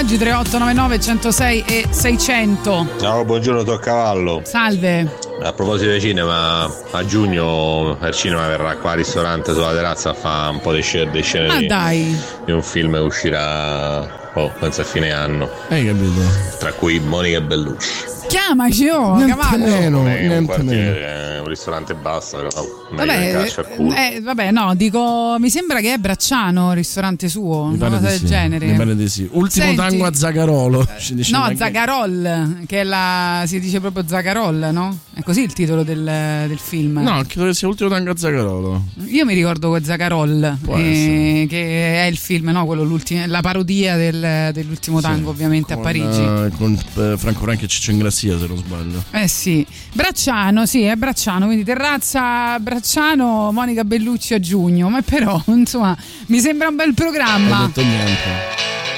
[0.06, 2.86] Messaggi 3899 106 e 600.
[3.00, 4.40] Ciao, buongiorno, to a cavallo.
[4.44, 5.18] Salve.
[5.42, 10.14] A proposito di cinema, a giugno al cinema verrà qua al ristorante sulla terrazza a
[10.14, 12.20] fare un po' di scene, di, scene Ma di- dai.
[12.44, 15.50] di un film che uscirà, oh, penso a fine anno.
[15.68, 16.20] Hai capito?
[16.58, 18.14] Tra cui Monica Bellucci.
[18.28, 19.64] Chiamaci, oh, Niente cavallo.
[19.66, 21.06] meno, niente quartiere, meno.
[21.36, 22.48] è un ristorante basta, però
[22.92, 23.50] Vabbè,
[23.94, 28.08] eh, vabbè, no, dico, mi sembra che è Bracciano, il ristorante suo, Mi una cosa
[28.08, 28.26] del sì.
[28.26, 28.66] genere.
[28.66, 29.22] Mi pare di sì.
[29.30, 30.86] Ultimo Senti- tango a Zagarolo.
[31.10, 34.98] dice No, la- Zagarol, che è la, si dice proprio Zagarol, no?
[35.18, 36.04] È così il titolo del,
[36.46, 36.98] del film?
[37.00, 38.82] No, credo che sia l'ultimo tango a Zagarolo.
[39.06, 39.70] Io mi ricordo
[40.62, 42.66] Può eh, che è il film, no?
[42.66, 42.84] Quello
[43.26, 46.20] la parodia del- dell'ultimo tango, ovviamente, a Con, Parigi.
[46.20, 49.02] eh, con eh, Franco Franchi e Ciccio Ingrassia, se non sbaglio.
[49.12, 55.42] Eh sì, Bracciano, sì, è Bracciano, quindi Terrazza, Bracciano, Monica Bellucci a giugno, ma però,
[55.48, 55.96] insomma,
[56.26, 57.64] mi sembra un bel Non ho programma.
[57.64, 58.95] detto niente.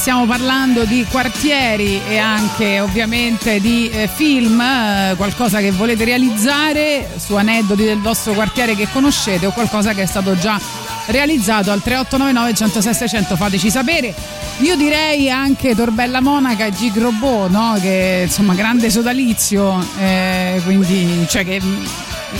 [0.00, 7.06] Stiamo parlando di quartieri e anche ovviamente di eh, film, eh, qualcosa che volete realizzare
[7.18, 10.58] su aneddoti del vostro quartiere che conoscete o qualcosa che è stato già
[11.08, 14.14] realizzato al 3899 106 600 fateci sapere.
[14.60, 17.76] Io direi anche Torbella Monaca e Gig Robot, no?
[17.78, 21.88] che insomma grande sodalizio, eh, quindi cioè che mh,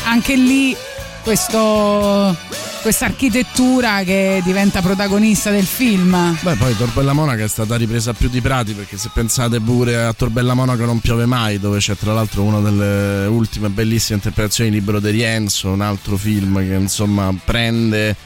[0.04, 0.74] anche lì
[1.22, 2.34] questo,
[2.80, 6.36] questa architettura che diventa protagonista del film.
[6.40, 10.12] Beh, poi Torbella Monaca è stata ripresa più di prati perché se pensate pure a
[10.12, 14.76] Torbella Monaca non piove mai, dove c'è tra l'altro una delle ultime bellissime interpretazioni di
[14.76, 18.16] Libero di Rienzo, un altro film che insomma prende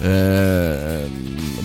[0.00, 1.08] eh,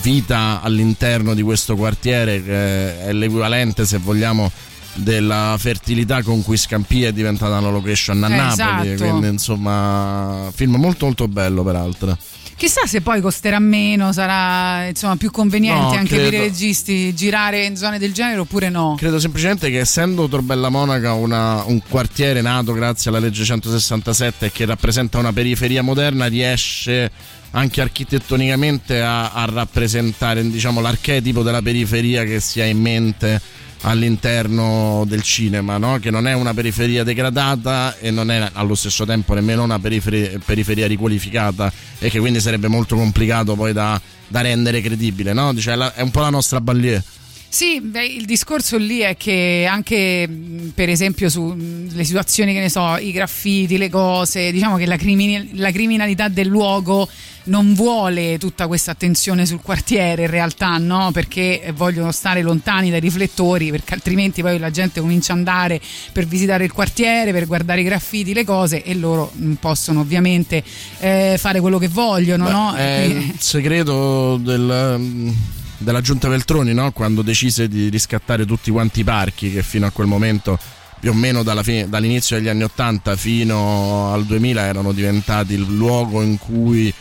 [0.02, 4.52] vita all'interno di questo quartiere che è l'equivalente, se vogliamo,
[4.96, 8.90] della fertilità con cui Scampia è diventata una location a Eh, Napoli.
[8.92, 9.10] esatto.
[9.10, 12.18] Quindi, insomma, film molto molto bello, peraltro.
[12.56, 16.44] Chissà se poi costerà meno, sarà insomma più conveniente No, anche per i credo.
[16.44, 18.96] registi girare in zone del genere oppure no.
[18.98, 24.52] Credo semplicemente che essendo Torbella Monaca una- un quartiere nato grazie alla legge 167 e
[24.52, 27.10] che rappresenta una periferia moderna, riesce
[27.52, 33.42] anche architettonicamente a, a rappresentare diciamo, l'archetipo della periferia che si ha in mente
[33.82, 36.00] all'interno del cinema, no?
[36.00, 40.38] che non è una periferia degradata e non è allo stesso tempo nemmeno una periferia,
[40.44, 45.34] periferia riqualificata e che quindi sarebbe molto complicato poi da, da rendere credibile.
[45.34, 45.54] No?
[45.54, 47.04] Dice, è un po' la nostra banlieue.
[47.52, 52.70] Sì, beh, il discorso lì è che anche mh, per esempio sulle situazioni che ne
[52.70, 57.10] so, i graffiti, le cose, diciamo che la, crimini- la criminalità del luogo
[57.45, 61.10] non vuole tutta questa attenzione sul quartiere in realtà, no?
[61.12, 65.82] Perché vogliono stare lontani dai riflettori, perché altrimenti poi la gente comincia ad andare
[66.12, 70.64] per visitare il quartiere, per guardare i graffiti, le cose e loro mh, possono ovviamente
[71.00, 72.74] eh, fare quello che vogliono, Beh, no?
[72.76, 75.34] È il segreto del-
[75.80, 76.92] della giunta Veltroni, no?
[76.92, 80.60] quando decise di riscattare tutti quanti i parchi che fino a quel momento,
[81.00, 86.22] più o meno fine- dall'inizio degli anni 80 fino al 2000, erano diventati il luogo
[86.22, 86.94] in cui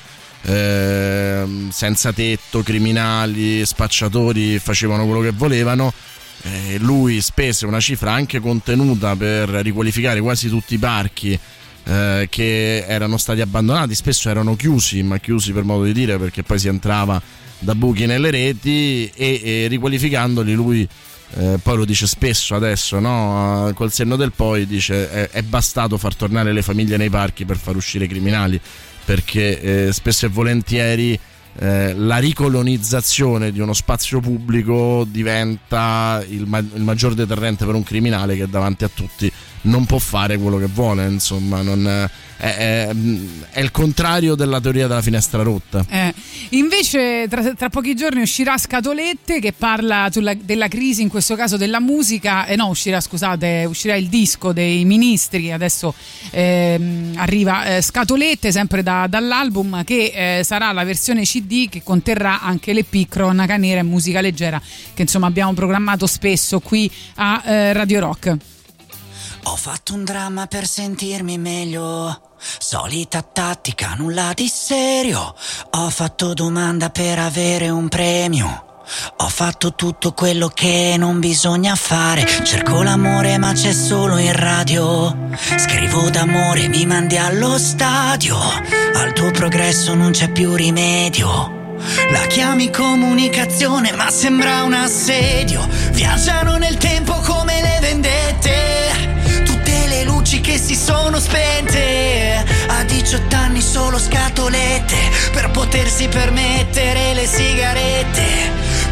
[0.42, 5.92] ehm, senza tetto, criminali, spacciatori facevano quello che volevano.
[6.42, 11.38] Eh, lui spese una cifra anche contenuta per riqualificare quasi tutti i parchi
[11.88, 16.42] eh, che erano stati abbandonati, spesso erano chiusi, ma chiusi per modo di dire perché
[16.42, 17.20] poi si entrava
[17.58, 20.88] da buchi nelle reti e, e riqualificandoli lui
[21.34, 23.70] eh, poi lo dice spesso adesso, no?
[23.74, 27.56] col senno del poi dice è, è bastato far tornare le famiglie nei parchi per
[27.56, 28.60] far uscire i criminali
[29.04, 31.18] perché eh, spesso e volentieri
[31.60, 37.82] eh, la ricolonizzazione di uno spazio pubblico diventa il, ma- il maggior deterrente per un
[37.82, 39.32] criminale che davanti a tutti
[39.62, 42.94] non può fare quello che vuole, insomma, non- è, è-
[43.50, 45.84] è il contrario della teoria della finestra rotta.
[45.88, 46.14] Eh,
[46.50, 51.56] invece tra, tra pochi giorni uscirà Scatolette che parla sulla- della crisi, in questo caso
[51.56, 55.92] della musica, eh, no uscirà scusate, uscirà il disco dei ministri, adesso
[56.30, 62.40] ehm, arriva eh, Scatolette sempre da- dall'album che eh, sarà la versione CD che conterrà
[62.40, 64.60] anche l'EP Cronaca Nera e Musica Leggera
[64.94, 68.36] che insomma abbiamo programmato spesso qui a eh, Radio Rock.
[69.50, 72.34] Ho fatto un dramma per sentirmi meglio.
[72.58, 75.34] Solita tattica, nulla di serio.
[75.70, 78.82] Ho fatto domanda per avere un premio.
[79.16, 82.26] Ho fatto tutto quello che non bisogna fare.
[82.44, 85.16] Cerco l'amore, ma c'è solo in radio.
[85.56, 88.36] Scrivo d'amore, mi mandi allo stadio.
[88.36, 91.76] Al tuo progresso non c'è più rimedio.
[92.10, 95.66] La chiami comunicazione, ma sembra un assedio.
[95.92, 98.77] Viaggiano nel tempo come le vendette.
[100.68, 102.44] Si sono spente.
[102.66, 104.96] A 18 anni solo scatolette
[105.32, 108.26] per potersi permettere le sigarette.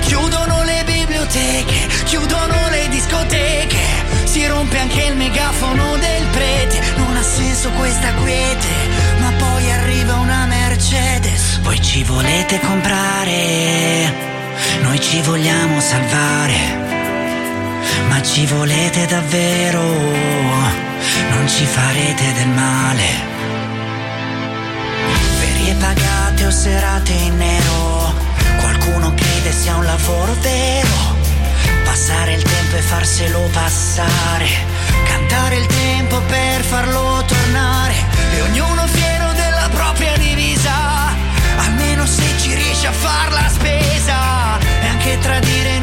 [0.01, 3.85] Chiudono le biblioteche, chiudono le discoteche.
[4.25, 6.81] Si rompe anche il megafono del prete.
[6.97, 8.69] Non ha senso questa quiete,
[9.21, 11.61] ma poi arriva una Mercedes.
[11.61, 14.15] Voi ci volete comprare,
[14.81, 16.85] noi ci vogliamo salvare.
[18.09, 20.96] Ma ci volete davvero,
[21.31, 23.05] non ci farete del male.
[25.39, 28.15] Ferie pagate o serate in nero,
[28.61, 31.15] qualcuno crede sia un lavoro vero.
[31.85, 34.49] Passare il tempo e farselo passare,
[35.09, 37.95] cantare il tempo per farlo tornare.
[38.35, 41.15] E ognuno fiero della propria divisa,
[41.57, 44.59] almeno se ci riesce a far la spesa.
[44.83, 45.76] E anche tradire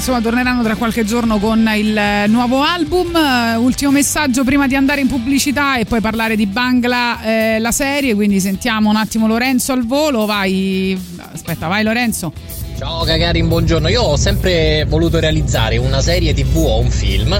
[0.00, 3.14] insomma torneranno tra qualche giorno con il eh, nuovo album.
[3.14, 7.70] Eh, ultimo messaggio prima di andare in pubblicità e poi parlare di Bangla, eh, la
[7.70, 8.14] serie.
[8.14, 10.24] Quindi sentiamo un attimo Lorenzo al volo.
[10.24, 10.98] Vai,
[11.32, 12.32] aspetta, vai Lorenzo.
[12.78, 13.88] Ciao Gagarin, buongiorno.
[13.88, 17.38] Io ho sempre voluto realizzare una serie tv o un film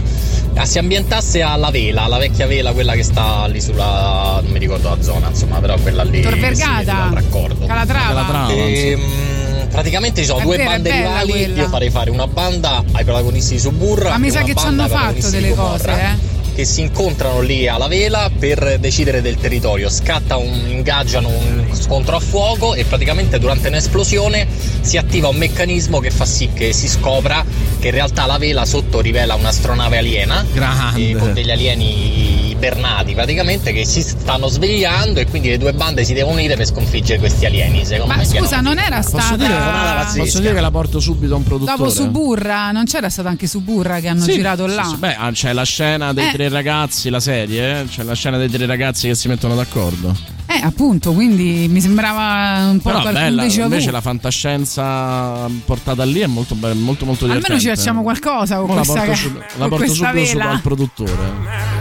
[0.53, 4.41] che si ambientasse alla vela, la vecchia vela, quella che sta lì sulla.
[4.43, 6.21] non mi ricordo la zona, insomma, però quella lì.
[6.21, 7.65] Tor Vergata, raccordo.
[7.65, 8.53] Calatrava.
[8.53, 9.30] Ehm,
[9.71, 11.31] praticamente ci sono È due vera, è bande rivali.
[11.31, 11.63] quella.
[11.63, 14.11] Io farei fare una banda ai protagonisti di Suburra.
[14.11, 15.91] Ma mi e sa una che ci banda hanno ai fatto protagonisti delle di cose,
[15.91, 16.39] eh.
[16.53, 19.89] Che si incontrano lì alla vela per decidere del territorio.
[19.89, 20.69] Scatta un.
[20.69, 24.47] ingaggiano un scontro a fuoco e praticamente durante un'esplosione
[24.81, 27.45] si attiva un meccanismo che fa sì che si scopra
[27.79, 30.45] che in realtà la vela sotto rivela un'astronave aliena.
[30.53, 31.11] Grande.
[31.11, 36.05] e con degli alieni ibernati praticamente che si stanno svegliando e quindi le due bande
[36.05, 37.85] si devono unire per sconfiggere questi alieni.
[37.87, 39.37] Secondo Ma me scusa, non era Posso stata.
[39.37, 40.19] dire, pazzesca.
[40.23, 41.77] posso dire che la porto subito a un produttore?
[41.79, 44.85] Dopo Suburra, non c'era stata anche Suburra che hanno Sì, girato sì, là?
[44.85, 44.97] sì.
[44.97, 46.33] Beh, ah, c'è la scena dei Eh.
[46.33, 47.85] tre ragazzi, la serie, eh?
[47.87, 50.15] c'è la scena dei tre ragazzi che si mettono d'accordo.
[50.47, 56.27] Eh, appunto, quindi mi sembrava un po' Però bella, invece la fantascienza portata lì è
[56.27, 57.53] molto molto molto divertente.
[57.53, 60.39] Almeno ci facciamo qualcosa con Mo la questa, porto, ca- su- la porto subito su-
[60.39, 61.80] al produttore.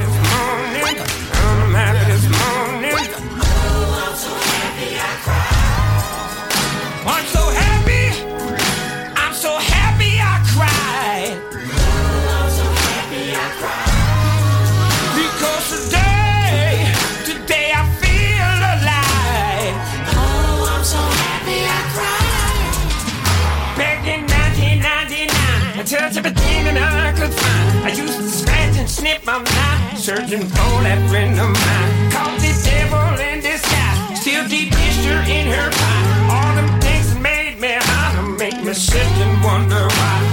[30.10, 32.12] Searching for that friend of mine.
[32.12, 36.34] Caught the devil in disguise, still deep in her pie.
[36.34, 40.29] All them things made me holler make me sit and wonder why.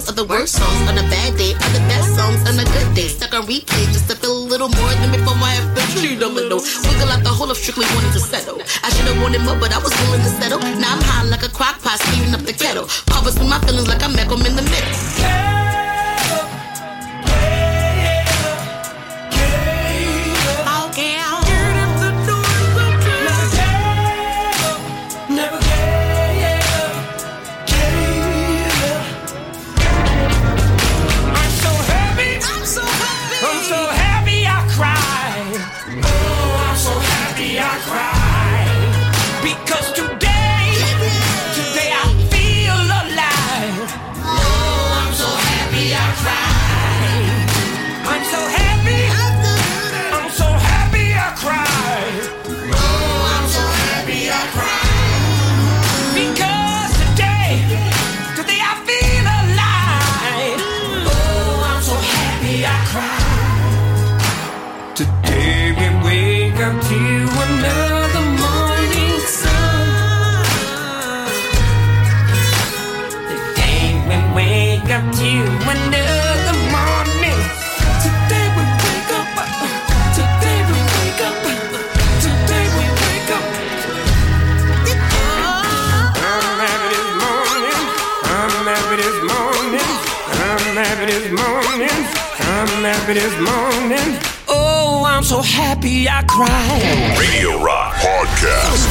[0.00, 0.88] Songs are the worst songs.
[0.88, 2.40] On a bad day are the best songs.
[2.48, 5.34] On a good day, stuck on replay just to feel a little more than before
[5.36, 6.58] I have been treated a little.
[6.58, 8.60] Wiggle out the whole of strictly wanting to settle.
[8.82, 10.60] I should have wanted more, but I was willing to settle.
[10.80, 12.86] Now I'm high like a crock pot, steaming up the kettle.
[13.06, 15.59] Papa's with my feelings like I'm Malcolm in the middle.
[96.30, 97.18] Cried.
[97.18, 98.88] Radio Rock Podcast.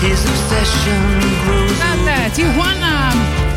[0.00, 1.78] His obsession grows.
[1.78, 3.12] Da Tijuana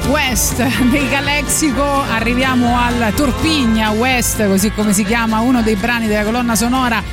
[0.07, 6.23] West dei Galexico arriviamo al Torpigna West, così come si chiama uno dei brani della
[6.23, 7.03] colonna sonora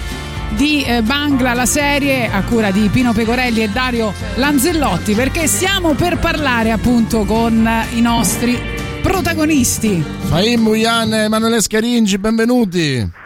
[0.51, 5.94] di eh, Bangla, la serie a cura di Pino Pecorelli e Dario Lanzellotti, perché stiamo
[5.94, 8.60] per parlare appunto con i nostri
[9.02, 10.05] protagonisti.
[10.28, 13.22] Fahim Muyan e Emanuele Scaringi, benvenuti.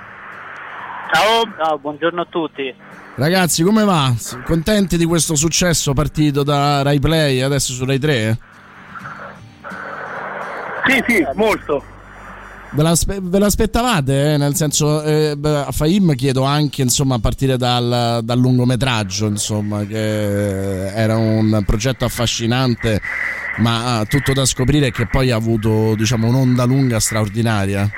[1.12, 1.44] Ciao.
[1.56, 2.74] Ciao, buongiorno a tutti.
[3.16, 4.12] Ragazzi, come va?
[4.44, 8.38] Contenti di questo successo partito da Rai Play adesso su Rai 3?
[10.86, 11.82] Sì, sì, molto.
[12.72, 14.34] Ve, l'aspe- ve l'aspettavate?
[14.34, 14.36] eh?
[14.36, 20.88] Nel senso, eh, a Fahim chiedo anche insomma, a partire dal, dal lungometraggio, insomma, che
[20.88, 23.00] era un progetto affascinante,
[23.58, 27.88] ma tutto da scoprire che poi ha avuto diciamo, un'onda lunga straordinaria.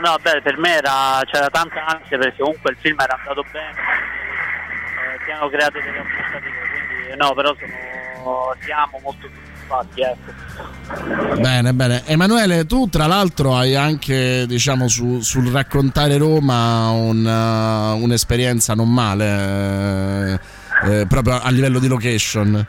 [0.00, 3.70] No, beh, per me era, c'era tanta ansia perché comunque il film era andato bene,
[3.70, 9.28] eh, si hanno creato delle aspettative, quindi no, però sono, siamo molto
[9.68, 11.36] soddisfatti, ecco.
[11.40, 12.02] Bene, bene.
[12.06, 18.92] Emanuele, tu tra l'altro hai anche, diciamo, su- sul raccontare Roma un, uh, un'esperienza non
[18.92, 20.38] male,
[20.84, 22.66] eh, eh, proprio a livello di location.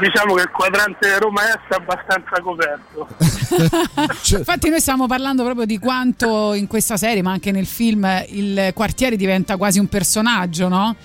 [0.00, 3.06] Diciamo che il quadrante Roma Est è abbastanza coperto.
[4.38, 8.70] Infatti noi stiamo parlando proprio di quanto in questa serie, ma anche nel film, il
[8.74, 10.96] quartiere diventa quasi un personaggio, no?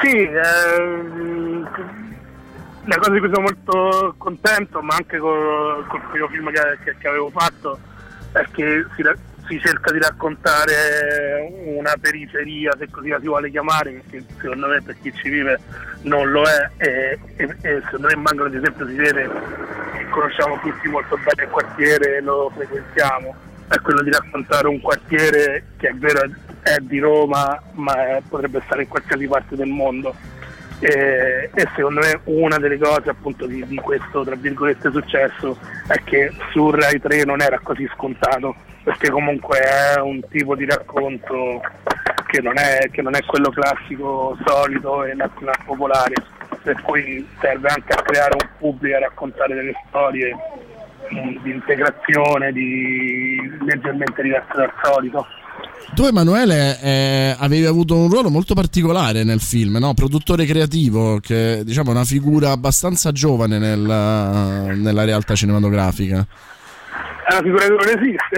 [0.00, 1.68] Sì, ehm,
[2.84, 6.96] la cosa di cui sono molto contento, ma anche col, col primo film che, che-
[6.98, 7.78] che avevo fatto,
[8.32, 9.02] è che si,
[9.46, 14.82] si cerca di raccontare una periferia, se così la si vuole chiamare, perché secondo me
[14.82, 15.58] per chi ci vive
[16.02, 19.28] non lo è, e, e- e secondo me mancano di esempio si vede
[19.96, 23.34] che conosciamo tutti molto bene il quartiere e lo frequentiamo,
[23.68, 26.20] è quello di raccontare un quartiere che è vero
[26.62, 27.94] è di Roma, ma
[28.26, 30.14] potrebbe stare in qualsiasi parte del mondo.
[30.84, 35.56] E, e secondo me una delle cose appunto di, di questo tra virgolette successo
[35.88, 40.66] è che su Rai 3 non era così scontato perché comunque è un tipo di
[40.66, 41.62] racconto
[42.26, 46.14] che non è, che non è quello classico solito e nazionale popolare.
[46.62, 50.36] Per cui serve anche a creare un pubblico a raccontare delle storie
[51.08, 55.26] di integrazione di leggermente diverse dal solito
[55.92, 59.94] Tu, Emanuele, eh, avevi avuto un ruolo molto particolare nel film, no?
[59.94, 66.26] Produttore creativo, che diciamo è una figura abbastanza giovane nella, nella realtà cinematografica.
[67.28, 68.36] è una figura che non esiste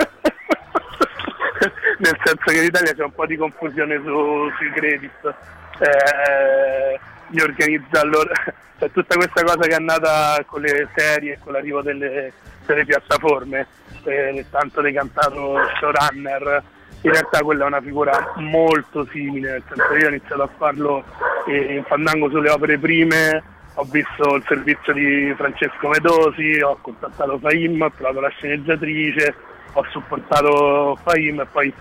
[1.98, 5.34] nel senso che in Italia c'è un po' di confusione su- sui credit
[5.78, 8.32] eh, li organizza allora
[8.78, 12.32] c'è tutta questa cosa che è nata con le serie con l'arrivo delle,
[12.66, 13.66] delle piattaforme
[14.04, 16.62] eh, tanto decantato showrunner
[17.04, 20.48] in realtà quella è una figura molto simile nel senso che io ho iniziato a
[20.56, 21.04] farlo
[21.46, 23.42] eh, in Fandango sulle opere prime
[23.76, 29.34] ho visto il servizio di Francesco Medosi, ho contattato Faim, ho trovato la sceneggiatrice,
[29.72, 31.74] ho supportato Faim e poi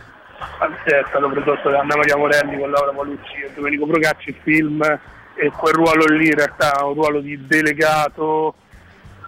[0.86, 4.82] è stato prodotto da Anna Maria Morelli con Laura Palucci e Domenico Procacci il film.
[5.36, 8.56] E quel ruolo lì in realtà è un ruolo di delegato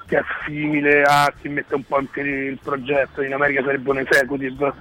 [0.08, 3.90] che è simile a chi mette un po' in piedi il progetto, in America sarebbe
[3.90, 4.74] un executive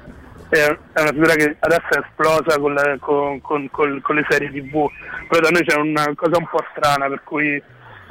[0.51, 4.89] è una figura che adesso è esplosa con, la- con- con- con- le serie tv
[5.29, 7.63] però da noi c'è una cosa un po' strana per cui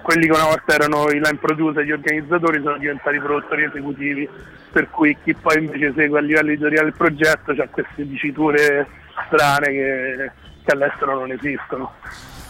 [0.02, 4.28] quelli che una volta erano i line producer gli organizzatori sono diventati produttori esecutivi
[4.72, 8.86] per cui chi poi invece segue a livello editoriale il progetto ha queste diciture
[9.28, 10.32] strane che,
[10.66, 11.94] che all'estero non esistono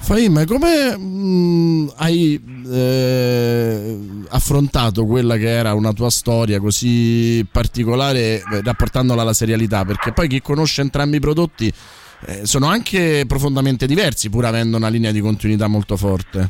[0.04, 2.38] Fahim, come mm, hai
[2.70, 3.98] eh,
[4.32, 9.86] affrontato quella che era una tua storia così particolare eh, rapportandola alla serialità?
[9.86, 11.72] Perché poi chi conosce entrambi i prodotti
[12.26, 16.50] eh, sono anche profondamente diversi, pur avendo una linea di continuità molto forte.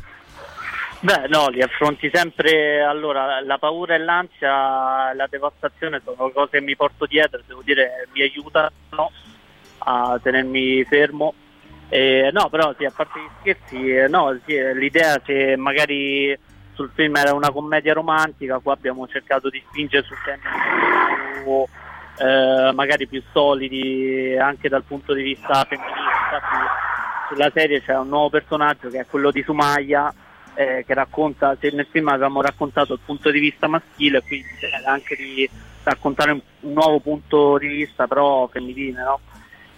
[1.02, 2.82] Beh, no, li affronti sempre.
[2.82, 8.08] Allora, la paura e l'ansia, la devastazione sono cose che mi porto dietro, devo dire,
[8.14, 9.12] mi aiutano
[9.78, 11.36] a tenermi fermo.
[11.94, 16.36] Eh, no, però sì, a parte gli scherzi, eh, no, sì, eh, l'idea che magari
[16.74, 20.42] sul film era una commedia romantica, qua abbiamo cercato di spingere su temi
[21.44, 26.00] più, eh, magari più solidi anche dal punto di vista femminile.
[26.24, 26.56] Infatti
[27.30, 30.12] sulla serie c'è un nuovo personaggio che è quello di Sumaya,
[30.56, 34.48] eh, che racconta, se nel film avevamo raccontato il punto di vista maschile, quindi
[34.88, 35.48] anche di
[35.84, 39.20] raccontare un, un nuovo punto di vista però femminile, no?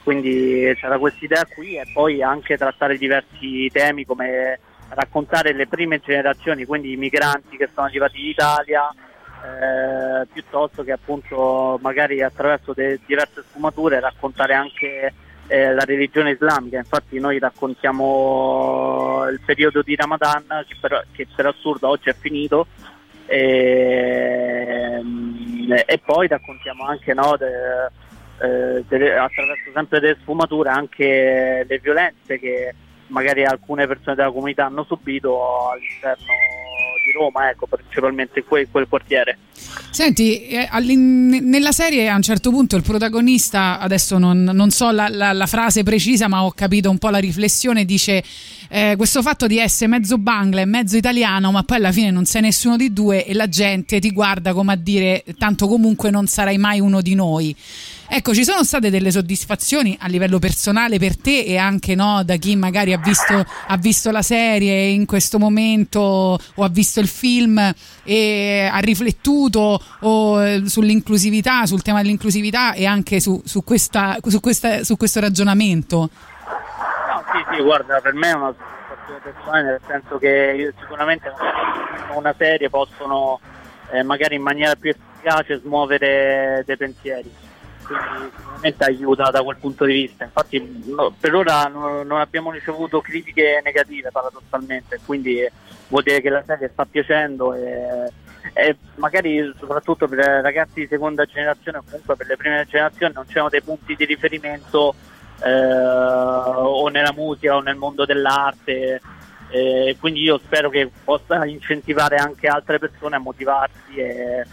[0.06, 4.60] Quindi c'era questa idea qui e poi anche trattare diversi temi come
[4.90, 10.92] raccontare le prime generazioni, quindi i migranti che sono arrivati in Italia, eh, piuttosto che
[10.92, 15.12] appunto magari attraverso de- diverse sfumature raccontare anche
[15.48, 16.78] eh, la religione islamica.
[16.78, 22.68] Infatti noi raccontiamo il periodo di Ramadan che per, che per assurdo oggi è finito
[23.26, 25.02] e,
[25.84, 28.04] e poi raccontiamo anche no, de-
[28.42, 28.84] eh,
[29.18, 32.74] attraverso sempre delle sfumature anche le violenze che
[33.08, 36.34] magari alcune persone della comunità hanno subito all'interno
[37.06, 39.38] di Roma, ecco, principalmente quel, quel quartiere.
[39.92, 45.08] Senti, eh, nella serie a un certo punto il protagonista, adesso non, non so la,
[45.08, 48.24] la- la frase precisa, ma ho capito un po' la riflessione, dice
[48.70, 52.26] eh, questo fatto di essere mezzo bangla e mezzo italiano, ma poi alla fine non
[52.26, 56.26] sei nessuno di due e la gente ti guarda come a dire tanto comunque non
[56.26, 57.56] sarai mai uno di noi.
[58.08, 62.36] Ecco, ci sono state delle soddisfazioni a livello personale per te e anche no, da
[62.36, 67.08] chi magari ha visto, ha visto la serie in questo momento o ha visto il
[67.08, 67.60] film
[68.04, 74.40] e ha riflettuto o, eh, sull'inclusività, sul tema dell'inclusività e anche su, su questa- su
[74.40, 75.98] questa- su questo ragionamento.
[76.48, 81.32] No, sì, sì, guarda, per me è una soddisfazione personale nel senso che sicuramente
[82.16, 83.40] una serie possono
[83.92, 87.32] eh, magari in maniera più efficace smuovere dei pensieri.
[87.86, 90.24] Quindi sicuramente aiuta da quel punto di vista.
[90.24, 95.48] Infatti no, per ora no- non abbiamo ricevuto critiche negative paradossalmente, quindi
[95.88, 98.12] vuol dire che la serie sta piacendo e,
[98.54, 103.26] e magari soprattutto per ragazzi di seconda generazione o comunque per le prime generazioni non
[103.28, 104.96] c'erano dei punti di riferimento
[105.44, 109.02] eh, o nella musica o nel mondo dell'arte.
[109.52, 114.44] eh, quindi io spero che possa incentivare anche altre persone a motivarsi e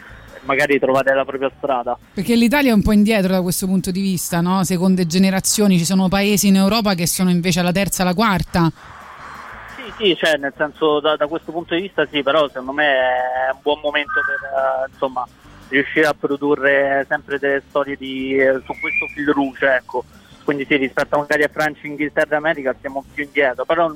[0.45, 1.97] magari trovare la propria strada.
[2.15, 4.65] Perché l'Italia è un po' indietro da questo punto di vista, no?
[4.65, 8.71] Seconde generazioni, ci sono paesi in Europa che sono invece alla terza, alla quarta.
[9.77, 12.87] Sì, sì, cioè nel senso da, da questo punto di vista sì, però secondo me
[12.87, 15.27] è un buon momento per eh, insomma,
[15.69, 20.05] riuscire a produrre sempre delle storie di, su questo fil rouge, ecco.
[20.45, 23.91] Quindi sì, rispetto magari a Francia, Inghilterra e America siamo più indietro, però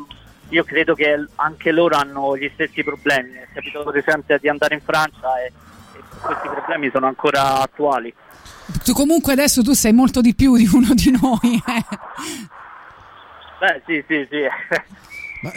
[0.50, 3.30] io credo che anche loro hanno gli stessi problemi.
[3.30, 5.52] Mi è capitato recente di andare in Francia e
[6.20, 8.12] questi problemi sono ancora attuali.
[8.84, 11.62] Tu comunque adesso tu sei molto di più di uno di noi.
[11.66, 11.84] eh.
[13.58, 14.42] Beh, sì, sì, sì.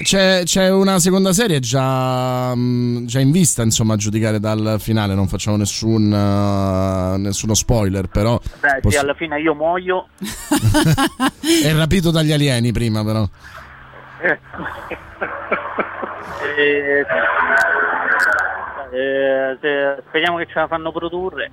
[0.03, 5.15] C'è, c'è una seconda serie già, mh, già in vista, insomma, a giudicare dal finale.
[5.15, 8.39] Non facciamo nessun, eh, nessuno spoiler, però.
[8.59, 10.09] Beh, sì, posso- alla fine io muoio.
[11.63, 13.27] È rapito dagli alieni prima, però.
[14.21, 14.39] Eh,
[18.91, 19.57] eh,
[20.07, 21.51] speriamo che ce la fanno produrre.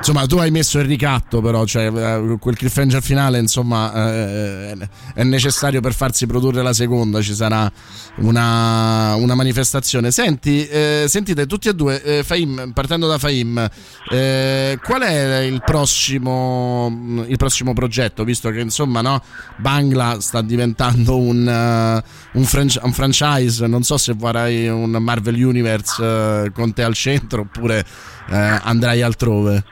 [0.00, 5.22] Insomma, tu hai messo il ricatto, però, cioè, eh, quel cliffhanger finale, insomma, eh, è
[5.24, 7.20] necessario per farsi produrre la seconda.
[7.20, 7.70] Ci sarà
[8.16, 10.10] una, una manifestazione.
[10.10, 13.68] Senti, eh, sentite tutti e due, eh, Fahim, partendo da Fahim,
[14.10, 18.24] eh, qual è il prossimo, il prossimo progetto?
[18.24, 19.22] Visto che, insomma, no,
[19.58, 22.02] Bangla sta diventando un, eh,
[22.38, 23.66] un, franch- un franchise.
[23.66, 27.84] Non so se vorrai un Marvel Universe eh, con te al centro oppure
[28.30, 29.64] andrai altrove.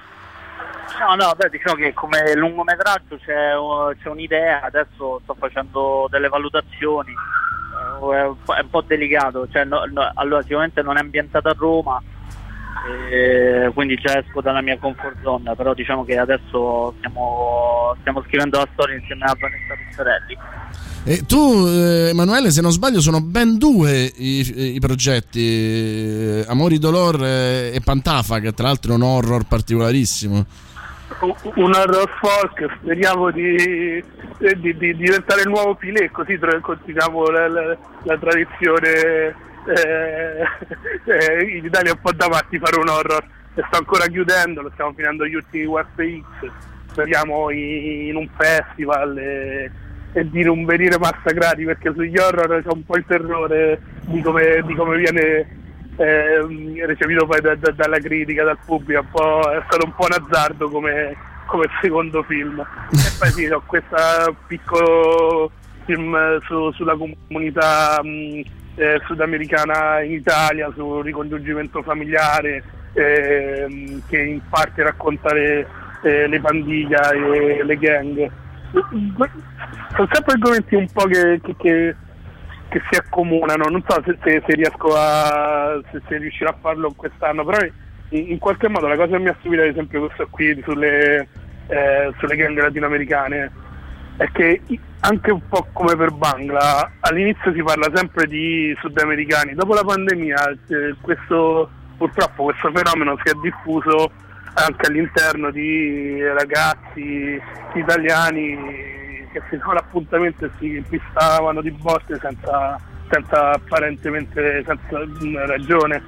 [0.98, 3.52] No, no, beh, diciamo che come lungometraggio c'è,
[4.02, 10.10] c'è un'idea, adesso sto facendo delle valutazioni, eh, è, un po', delicato, cioè, no- no,
[10.14, 12.02] allora sicuramente non è ambientato a Roma,
[13.10, 18.58] eh, quindi già esco dalla mia comfort zone, però diciamo che adesso stiamo, stiamo scrivendo
[18.58, 20.38] la storia insieme a Vanessa Pizzarelli.
[21.04, 26.78] E tu, eh, Emanuele, se non sbaglio, sono ben due i, i progetti: eh, Amori
[26.78, 30.44] Dolor e Pantafa, che tra l'altro è un horror particolarissimo.
[31.20, 33.54] Un horror folk, speriamo di,
[34.38, 39.34] eh, di- di diventare il nuovo Pilè, così continuiamo la, la- la tradizione
[39.66, 40.42] eh,
[41.04, 43.24] eh, in Italia un po' davanti fare un horror.
[43.54, 46.50] E sto ancora chiudendo, lo stiamo finendo gli ultimi Warp X,
[46.90, 49.70] speriamo in, in un festival e,
[50.12, 54.62] e di non venire massacrati perché sugli horror c'è un po' il terrore di come,
[54.64, 55.67] di come viene
[55.98, 59.00] ehm, recepito poi da- da- dalla critica, dal pubblico,
[59.50, 61.14] è stato un po' un azzardo come,
[61.46, 62.60] come secondo film.
[62.60, 63.96] E poi sì, ho questo
[64.46, 65.50] piccolo
[65.84, 68.40] film su- sulla comunità mh,
[68.76, 72.62] eh, sudamericana in Italia, sul ricongiungimento familiare,
[72.92, 75.66] ehm, che in parte racconta le,
[76.02, 78.30] eh, le pandiglia e le gang.
[78.70, 81.94] Sono sempre argomenti un po' che- che- che
[82.68, 86.92] che si accomunano, non so se, se- se riesco a se, se riuscirò a farlo
[86.94, 87.64] quest'anno, però
[88.10, 91.28] in, in qualche modo la cosa che mi ha stupito ad esempio questo qui sulle,
[91.68, 93.52] eh, sulle gang latinoamericane
[94.18, 94.60] è che
[95.00, 100.50] anche un po' come per Bangla all'inizio si parla sempre di sudamericani, dopo la pandemia
[100.50, 104.10] eh, questo purtroppo questo fenomeno si è diffuso
[104.54, 107.40] anche all'interno di ragazzi
[107.74, 108.56] italiani
[109.38, 112.78] che si sono appuntamenti e si pistavano di botte senza,
[113.10, 116.02] senza apparentemente senza mm, ragione.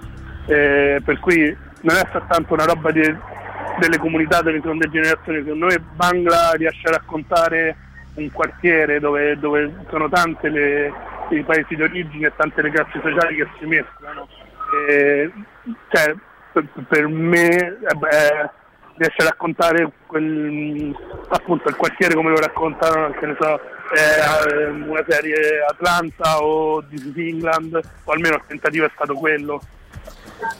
[0.46, 3.16] Eh, per cui non è soltanto una roba di-
[3.78, 7.76] delle comunità delle seconde generazioni, secondo me Bangla riesce a raccontare
[8.14, 10.92] un quartiere dove, dove sono tante le,
[11.30, 14.28] i paesi d'origine e tante le classi sociali che si mescolano.
[14.88, 15.32] E,
[15.88, 16.14] cioè,
[16.52, 18.50] per, per me eh, beh,
[19.00, 20.94] riesce a raccontare quel,
[21.28, 23.58] appunto il quartiere come lo raccontano, che ne so,
[23.96, 29.62] eh, una serie Atlanta o This is England, o almeno il tentativo è stato quello.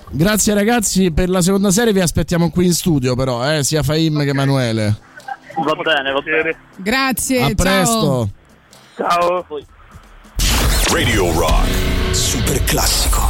[0.08, 4.22] Grazie ragazzi, per la seconda serie vi aspettiamo qui in studio però, eh, sia Faim
[4.22, 4.96] che Emanuele.
[5.62, 6.56] Va bene, va bene.
[6.76, 7.54] Grazie, A ciao.
[7.54, 8.28] presto.
[8.96, 9.46] Ciao.
[10.92, 12.14] Radio Rock.
[12.14, 13.29] Super classico.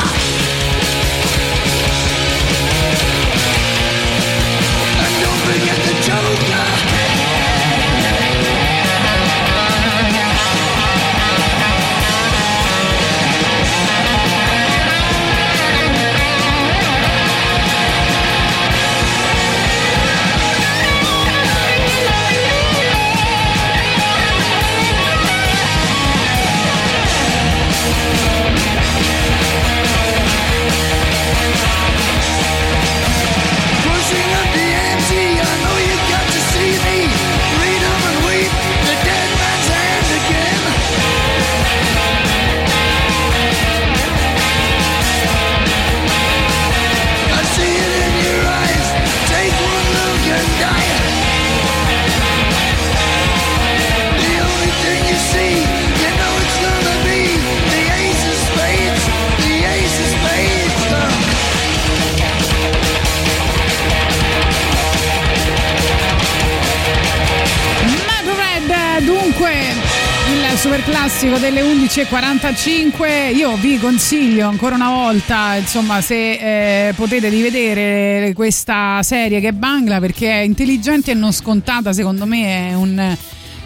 [71.21, 78.33] Classico delle 11.45 io vi consiglio ancora una volta insomma se eh, potete di vedere
[78.33, 83.17] questa serie che è Bangla perché è intelligente e non scontata secondo me è un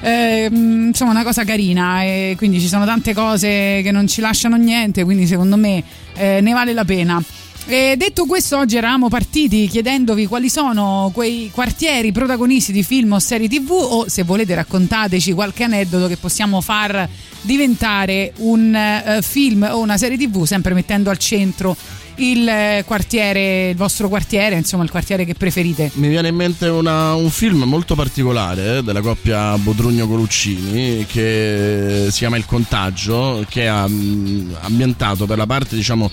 [0.02, 4.58] eh, insomma una cosa carina e quindi ci sono tante cose che non ci lasciano
[4.58, 5.82] niente quindi secondo me
[6.16, 7.24] eh, ne vale la pena
[7.68, 13.20] e detto questo, oggi eravamo partiti chiedendovi quali sono quei quartieri protagonisti di film o
[13.20, 17.10] serie tv o se volete raccontateci qualche aneddoto che possiamo far
[17.42, 21.76] diventare un eh, film o una serie tv, sempre mettendo al centro
[22.18, 25.92] il eh, quartiere, il vostro quartiere, insomma il quartiere che preferite.
[25.96, 32.18] Mi viene in mente una- un film molto particolare eh, della coppia Bodrugno-Coluccini che si
[32.20, 36.10] chiama Il Contagio, che è mm, ambientato per la parte diciamo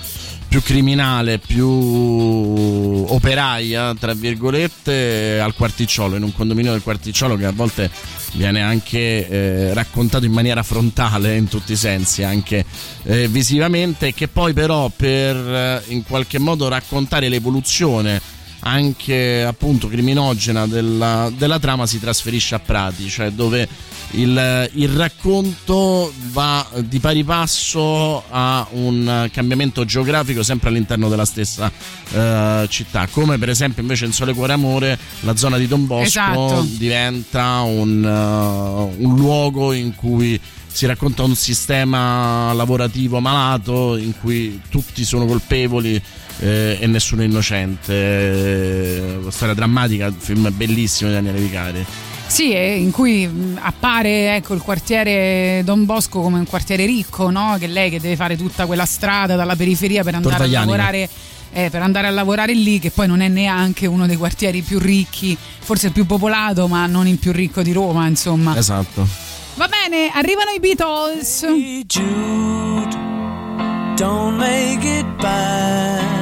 [0.52, 7.52] più criminale, più operaia, tra virgolette, al quarticciolo, in un condominio del quarticciolo che a
[7.52, 7.90] volte
[8.34, 12.66] viene anche eh, raccontato in maniera frontale in tutti i sensi, anche
[13.04, 18.20] eh, visivamente, che poi però per eh, in qualche modo raccontare l'evoluzione
[18.64, 23.68] anche appunto criminogena della, della trama si trasferisce a Prati, cioè dove
[24.12, 31.70] il, il racconto va di pari passo a un cambiamento geografico sempre all'interno della stessa
[32.12, 36.06] eh, città, come per esempio invece in Sole Cuore Amore la zona di Don Bosco
[36.06, 36.66] Esatto.
[36.76, 40.38] diventa un, eh, un luogo in cui
[40.72, 46.00] si racconta un sistema lavorativo malato in cui tutti sono colpevoli
[46.40, 51.86] eh, e Nessuno Innocente, eh, storia drammatica, film bellissimo di Daniele Vicari.
[52.32, 57.28] Sì, eh, in cui mm, appare ecco, il quartiere Don Bosco come un quartiere ricco,
[57.28, 57.56] no?
[57.58, 61.08] che lei che deve fare tutta quella strada dalla periferia per andare a lavorare.
[61.54, 64.78] Eh, per andare a lavorare lì, che poi non è neanche uno dei quartieri più
[64.78, 68.56] ricchi, forse il più popolato, ma non il più ricco di Roma, insomma.
[68.56, 69.06] Esatto.
[69.56, 71.42] Va bene, arrivano i Beatles.
[71.42, 72.96] Hey Jude,
[73.96, 76.21] don't make it bad.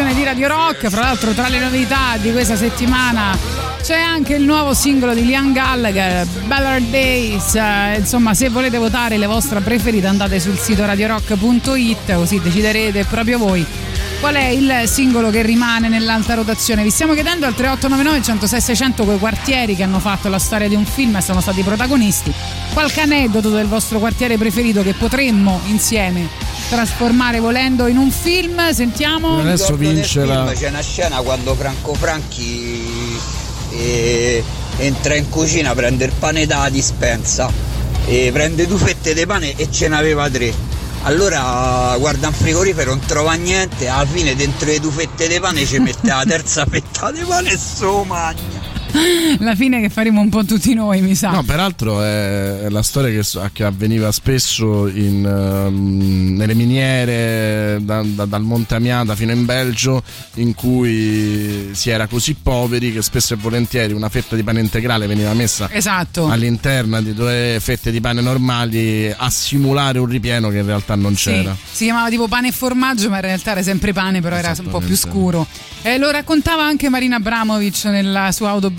[0.00, 0.88] Rotazione di Radio Rock.
[0.88, 3.36] Fra l'altro, tra le novità di questa settimana
[3.82, 7.54] c'è anche il nuovo singolo di Liam Gallagher, Better Days.
[7.54, 13.38] Eh, insomma, se volete votare le vostre preferite, andate sul sito radiorock.it, così deciderete proprio
[13.38, 13.66] voi
[14.20, 16.82] qual è il singolo che rimane nell'alta rotazione.
[16.82, 20.74] Vi stiamo chiedendo al 3899 106 600 quei quartieri che hanno fatto la storia di
[20.74, 22.32] un film e sono stati protagonisti.
[22.72, 28.72] Qualche aneddoto del vostro quartiere preferito che potremmo insieme trasformare volendo in un film.
[28.72, 29.40] Sentiamo.
[29.40, 33.18] Adesso Ricordo nel vince film la- C'è una scena quando Franco Franchi
[33.72, 34.42] eh,
[34.78, 37.50] entra in cucina, prende il pane dalla dispensa,
[38.06, 40.52] e prende due fette di pane e ce n'aveva tre.
[41.02, 45.64] Allora guarda un frigorifero, non trova niente, alla fine dentro le due fette di pane
[45.66, 48.59] ci mette la terza fetta di pane e so magna.
[49.38, 51.30] La fine che faremo un po' tutti noi, mi sa.
[51.30, 58.24] No, peraltro è la storia che, che avveniva spesso in, ehm, nelle miniere da- da-
[58.26, 60.02] dal Monte Amiata fino in Belgio,
[60.34, 65.06] in cui si era così poveri che spesso e volentieri una fetta di pane integrale
[65.06, 66.26] veniva messa Esatto.
[66.28, 71.16] all'interno di due fette di pane normali a simulare un ripieno che in realtà non
[71.16, 71.56] Sì, c'era.
[71.72, 74.68] si chiamava tipo pane e formaggio, ma in realtà era sempre pane, però era un
[74.68, 75.46] po' più scuro.
[75.82, 78.78] E lo raccontava anche Marina Abramovic nella sua autobiografia,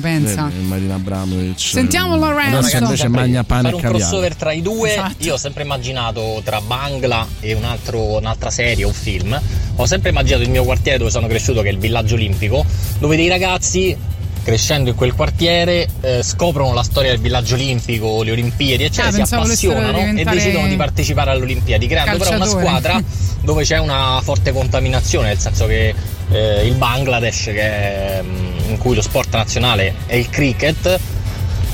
[0.00, 0.44] pensa.
[0.44, 1.58] Vedi, Marina Abramovic.
[1.60, 2.58] Sentiamo Lorenzo.
[2.58, 5.14] Adesso invece magna pane Fare un crossover tra i due, Esatto.
[5.18, 9.38] io ho sempre immaginato tra Bangla e un altro- un'altra serie, un film,
[9.76, 12.64] ho sempre immaginato il mio quartiere dove sono cresciuto, che è il villaggio olimpico,
[12.98, 13.96] dove dei ragazzi
[14.42, 19.26] crescendo in quel quartiere eh, scoprono la storia del villaggio olimpico, le Olimpiadi, eccetera, Ah,
[19.26, 23.00] si appassionano e decidono di partecipare alle Olimpiadi, creando però una squadra
[23.42, 25.94] dove c'è una forte contaminazione, nel senso che
[26.32, 30.98] eh, il Bangladesh, che è, mm, in cui lo sport nazionale è il cricket,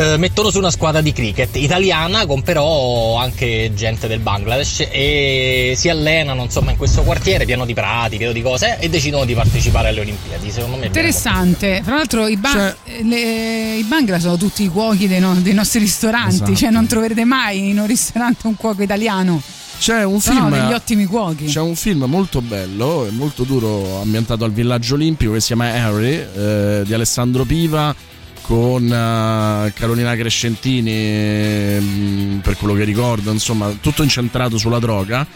[0.01, 5.75] eh, mettono su una squadra di cricket italiana con però anche gente del Bangladesh e
[5.77, 9.35] si allenano insomma in questo quartiere pieno di prati, pieno di cose e decidono di
[9.35, 10.51] partecipare alle Olimpiadi.
[10.53, 10.87] Secondo me.
[10.87, 11.81] Interessante.
[11.85, 15.55] Tra l'altro i, ba- Cioè le- i Bangla sono tutti i cuochi dei, no- dei
[15.55, 16.55] nostri ristoranti, Esatto.
[16.55, 19.43] cioè non troverete mai in un ristorante un cuoco italiano.
[19.79, 21.47] C'è un Sono film degli ottimi cuochi.
[21.47, 25.73] C'è un film molto bello e molto duro ambientato al villaggio olimpico che si chiama
[25.73, 27.95] Harry eh, di Alessandro Piva
[28.43, 35.27] con eh, Carolina Crescentini mm, per quello che ricordo insomma tutto incentrato sulla droga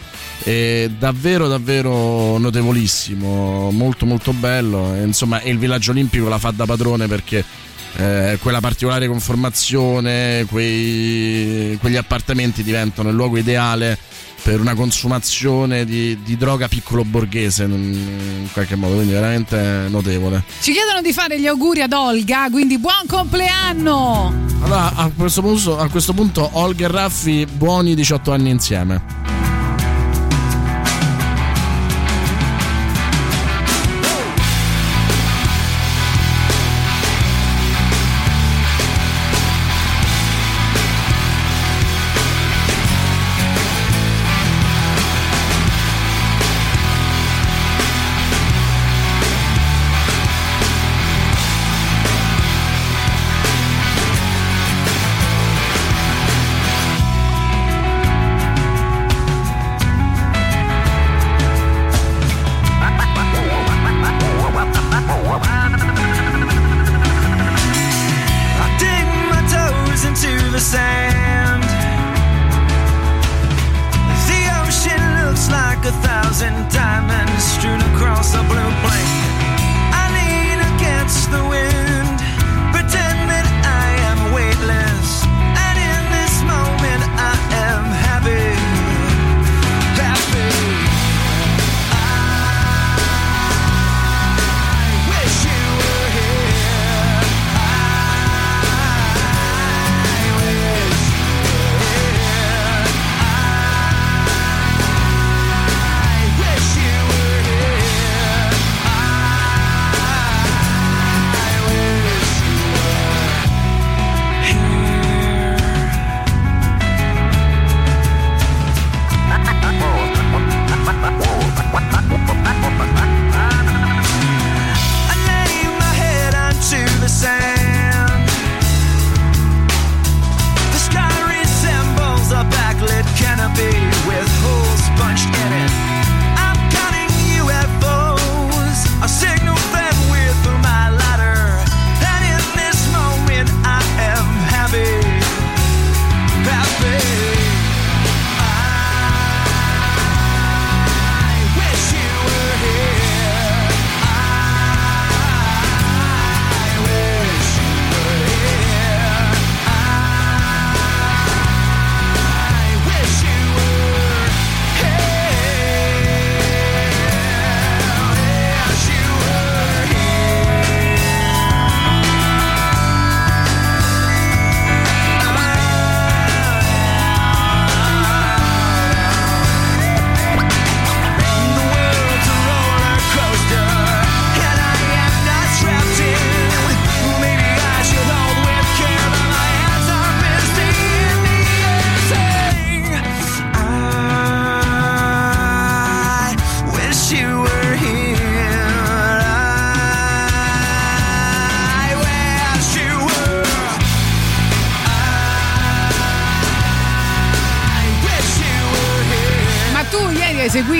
[0.41, 6.65] è davvero davvero notevolissimo molto molto bello e, insomma il villaggio olimpico la fa da
[6.65, 7.45] padrone perché
[7.95, 13.97] eh, quella particolare conformazione, quei- quegli appartamenti diventano il luogo ideale
[14.43, 20.43] per una consumazione di, di droga piccolo borghese in, in qualche modo, quindi veramente notevole.
[20.59, 24.51] Ci chiedono di fare gli auguri ad Olga, quindi buon compleanno!
[24.61, 29.22] Allora, a questo punto, a questo punto Olga e Raffi, buoni 18 anni insieme.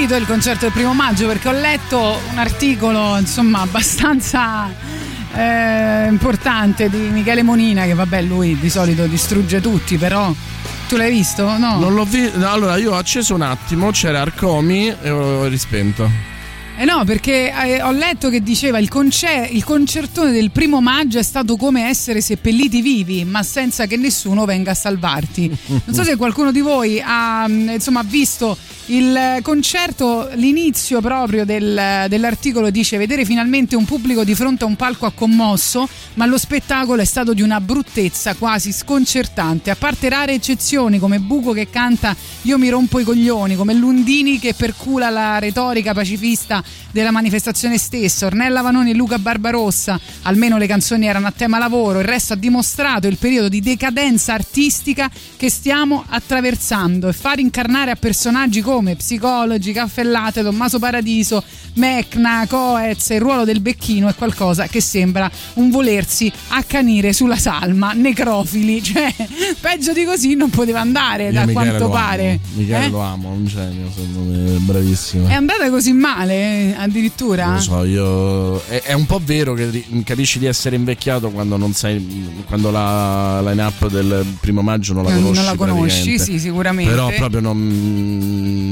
[0.03, 4.69] Seguito il concerto del primo maggio perché ho letto un articolo insomma abbastanza
[5.33, 10.33] eh, importante di Michele Monina che vabbè lui di solito distrugge tutti però
[10.89, 11.57] tu l'hai visto?
[11.57, 11.79] No.
[11.79, 12.45] Non l'ho visto.
[12.45, 16.31] Allora, io ho acceso un attimo, c'era Arcomi e ho rispento.
[16.75, 21.19] Eh no, perché eh, ho letto che diceva il, concer- il concertone del primo maggio
[21.19, 25.55] è stato come essere seppelliti vivi, ma senza che nessuno venga a salvarti.
[25.67, 28.57] Non so se qualcuno di voi ha mh, insomma, visto
[28.87, 34.75] il concerto, l'inizio proprio del- dell'articolo dice vedere finalmente un pubblico di fronte a un
[34.75, 40.09] palco ha commosso, ma lo spettacolo è stato di una bruttezza quasi sconcertante, a parte
[40.09, 45.09] rare eccezioni come Buco che canta Io mi rompo i coglioni, come Lundini che percula
[45.09, 46.61] la retorica pacifista
[46.91, 51.99] della manifestazione stessa, Ornella Vanoni e Luca Barbarossa, almeno le canzoni erano a tema lavoro,
[51.99, 57.07] il resto ha dimostrato il periodo di decadenza artistica che stiamo attraversando.
[57.07, 61.43] E far incarnare a personaggi come psicologi, Caffè Latte, Tommaso Paradiso,
[61.75, 67.93] Mecna, Coez, il ruolo del becchino è qualcosa che sembra un volersi accanire sulla salma,
[67.93, 69.13] necrofili, cioè
[69.59, 72.29] peggio di così non poteva andare Io da Michele quanto pare.
[72.29, 72.39] Amo.
[72.53, 72.89] Michele Eh?
[72.89, 75.27] lo amo, un genio, secondo me, è bravissimo.
[75.27, 77.45] È andata così male addirittura?
[77.45, 78.65] Non lo so, io.
[78.67, 82.41] È, è un po' vero che capisci di essere invecchiato quando non sai.
[82.47, 85.45] Quando la line-up del primo maggio non la Non- non conosci.
[85.49, 86.91] la conosci, sì, sicuramente.
[86.91, 87.57] Però proprio non,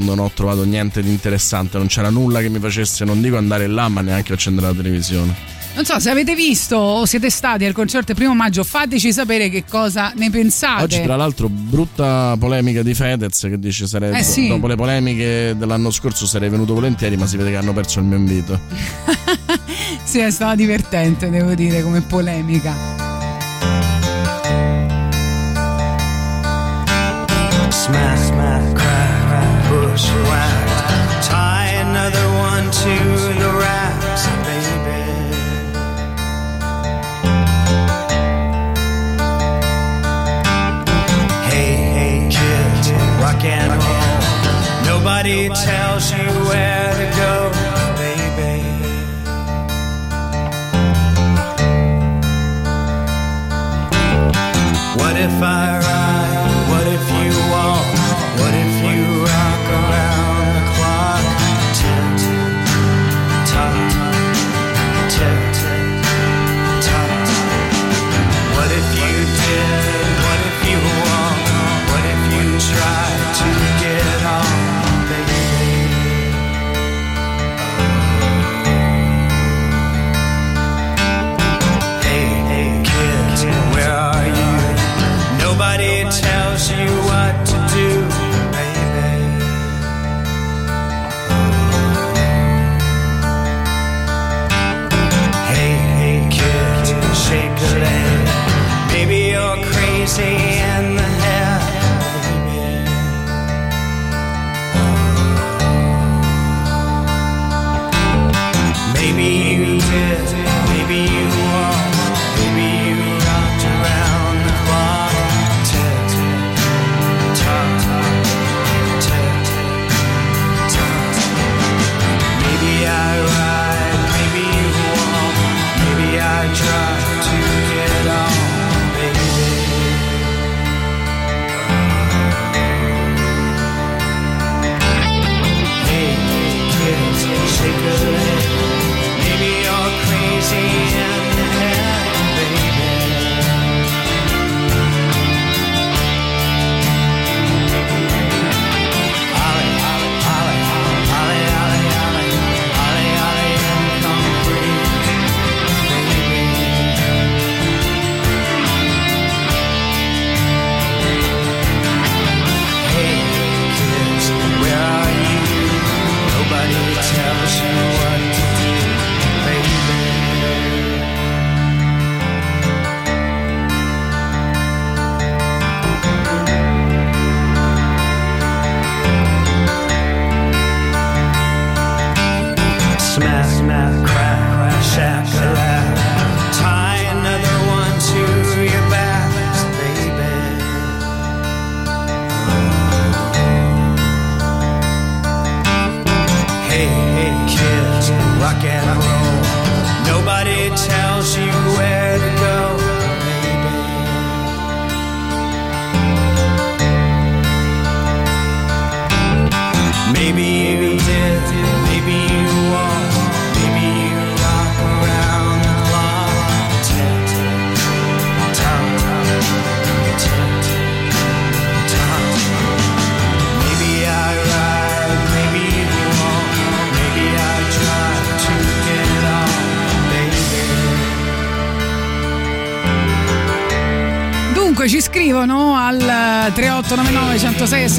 [0.04, 1.78] non ho trovato niente di interessante.
[1.78, 5.34] Non c'era nulla che mi facesse, non dico andare là, ma neanche accendere la televisione.
[5.74, 9.48] Non so se avete visto o siete stati al concerto del primo maggio, fateci sapere
[9.48, 10.82] che cosa ne pensate.
[10.82, 14.48] Oggi, tra l'altro, brutta polemica di Fedez che dice sarei, Eh, sì.
[14.48, 18.04] dopo le polemiche dell'anno scorso sarei venuto volentieri, ma si vede che hanno perso il
[18.04, 18.60] mio invito.
[20.04, 23.11] Sì, è stata divertente, devo dire, come polemica.
[32.72, 32.88] To
[33.42, 35.02] the racks, baby.
[41.50, 42.84] Hey, hey, kid,
[43.20, 44.22] rock and roll.
[44.86, 46.91] Nobody tells you where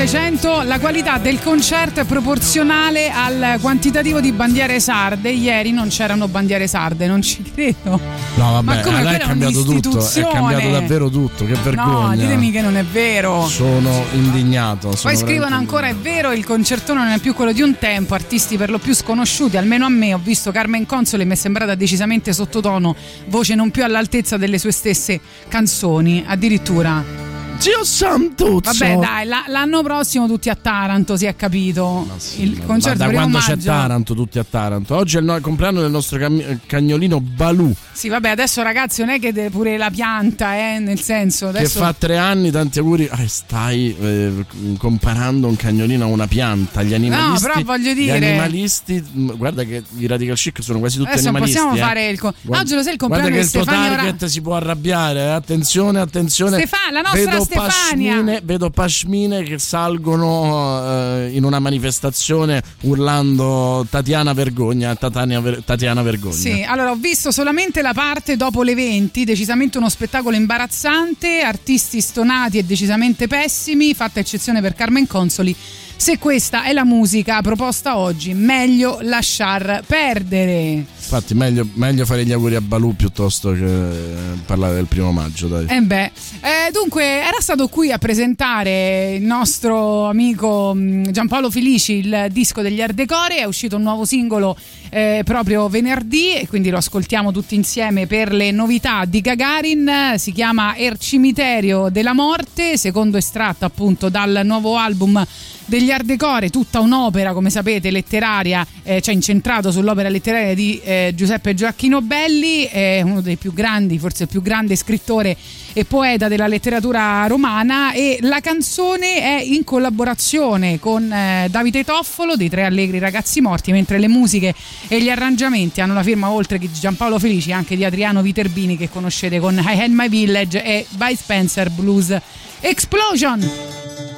[0.05, 5.29] 600 la qualità del concerto è proporzionale al quantitativo di bandiere sarde.
[5.29, 8.01] Ieri non c'erano bandiere sarde, non ci credo.
[8.35, 10.05] No, vabbè, Ma come allora è cambiato tutto.
[10.05, 11.45] È cambiato davvero tutto.
[11.45, 12.15] Che vergogna.
[12.15, 13.47] No, ditemi che non è vero.
[13.47, 14.89] Sono indignato.
[14.89, 17.77] Poi sono scrivono veramente ancora: è vero, il concertone non è più quello di un
[17.79, 18.13] tempo.
[18.13, 20.13] Artisti per lo più sconosciuti, almeno a me.
[20.13, 22.93] Ho visto Carmen Console mi è sembrata decisamente sottotono,
[23.27, 26.25] voce non più all'altezza delle sue stesse canzoni.
[26.27, 27.22] Addirittura.
[27.63, 28.59] Dio santo!
[28.59, 32.05] Vabbè, dai, la- l'anno prossimo tutti a Taranto, si è capito.
[32.37, 33.53] il Ma concerto da quando maggio.
[33.55, 34.95] c'è Taranto, tutti a Taranto.
[34.95, 38.99] Oggi è il no- il compleanno del nostro cam- cagnolino Balù, Sì, vabbè, adesso ragazzi,
[39.01, 42.51] non è che de- pure la pianta, eh, nel senso, adesso che fa tre anni.
[42.51, 43.07] Tanti auguri.
[43.09, 44.45] Ah, stai eh,
[44.77, 46.83] comparando un cagnolino a una pianta.
[46.83, 47.47] Gli animalisti.
[47.47, 49.03] però voglio dire- Gli animalisti.
[49.09, 51.57] mh, Guarda che i radical chic sono quasi tutti Adesso animalisti.
[51.59, 51.79] possiamo eh.
[51.81, 54.15] fare il co- Guarda- Oggi lo sai il Guarda compleanno che di il tuo target
[54.21, 55.19] Ora- si può arrabbiare.
[55.21, 55.27] eh.
[55.29, 56.57] Attenzione, attenzione.
[56.57, 58.41] Stefa- la nostra vedo Stefania.
[58.43, 64.95] Vedo pascmine che salgono eh, in una manifestazione urlando Tatiana Vergogna.
[64.95, 66.35] Tatania Tatiana Vergogna.
[66.35, 72.01] Sì, allora ho visto solamente la parte dopo le 20, decisamente uno spettacolo imbarazzante, artisti
[72.01, 75.55] stonati e decisamente pessimi, fatta eccezione per Carmen Consoli.
[75.95, 80.85] Se questa è la musica proposta oggi, meglio lasciar perdere.
[81.03, 85.47] Infatti, meglio, meglio fare gli auguri a Balù piuttosto che eh, parlare del primo maggio.
[85.47, 85.65] Dai.
[85.67, 91.93] Eh beh, eh, dunque era stato qui a presentare il nostro amico mh, Giampaolo Felici
[91.97, 94.57] il disco degli Ardecore, è uscito un nuovo singolo
[94.89, 100.31] eh, proprio venerdì e quindi lo ascoltiamo tutti insieme per le novità di Gagarin, si
[100.31, 105.23] chiama Er Cimiterio della Morte, secondo estratto appunto dal nuovo album
[105.65, 111.53] degli Ardecore, tutta un'opera, come sapete, letteraria, eh, cioè incentrato sull'opera letteraria di eh, Giuseppe
[111.53, 115.35] Gioacchino Belli, è uno dei più grandi, forse il più grande scrittore
[115.73, 122.35] e poeta della letteratura romana e la canzone è in collaborazione con eh, Davide Toffolo
[122.35, 124.53] dei Tre Allegri Ragazzi Morti, mentre le musiche
[124.87, 128.77] e gli arrangiamenti hanno la firma oltre che di Giampaolo Felici anche di Adriano Viterbini
[128.77, 132.15] che conoscete con I Had My Village e by Spencer Blues
[132.59, 134.12] Explosion.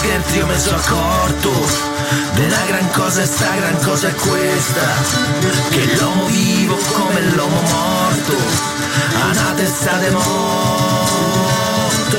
[0.00, 1.52] Scherzi io mi sono accorto.
[2.34, 4.80] Della gran cosa e sta gran cosa è questa
[5.68, 8.36] Che l'uomo vivo come l'uomo morto.
[9.20, 10.28] Ha una testa di morto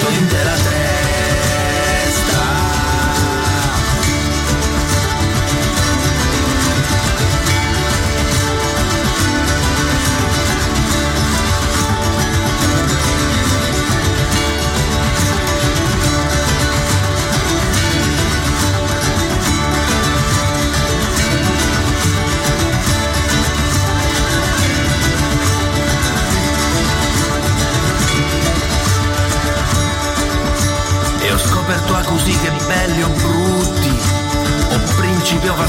[0.10, 0.56] in della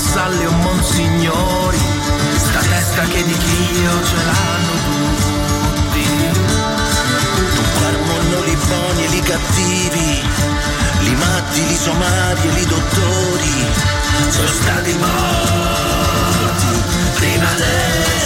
[0.02, 1.78] vassalli o monsignori
[2.36, 6.04] Sta testa che di Dio ce l'hanno tutti.
[7.54, 10.22] Tu guarmono li buoni e li cattivi
[11.00, 13.66] Li matti, li somari e li dottori.
[14.28, 16.66] Sono stati morti
[17.14, 18.21] prima d'essere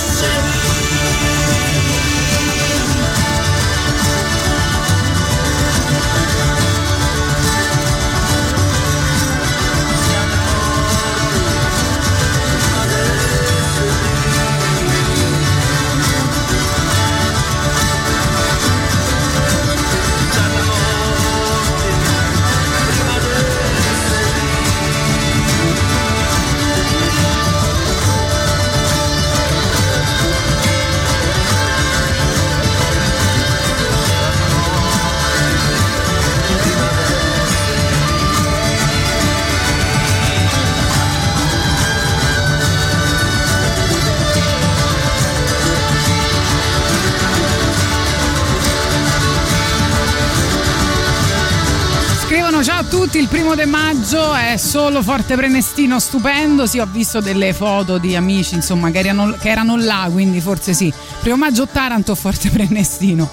[53.17, 56.67] tutti, il primo di maggio è solo Forte Prenestino, stupendo.
[56.67, 60.75] Sì, ho visto delle foto di amici, insomma, che erano, che erano là, quindi forse
[60.75, 60.93] sì.
[61.21, 63.31] Primo maggio Taranto, Forte Prenestino.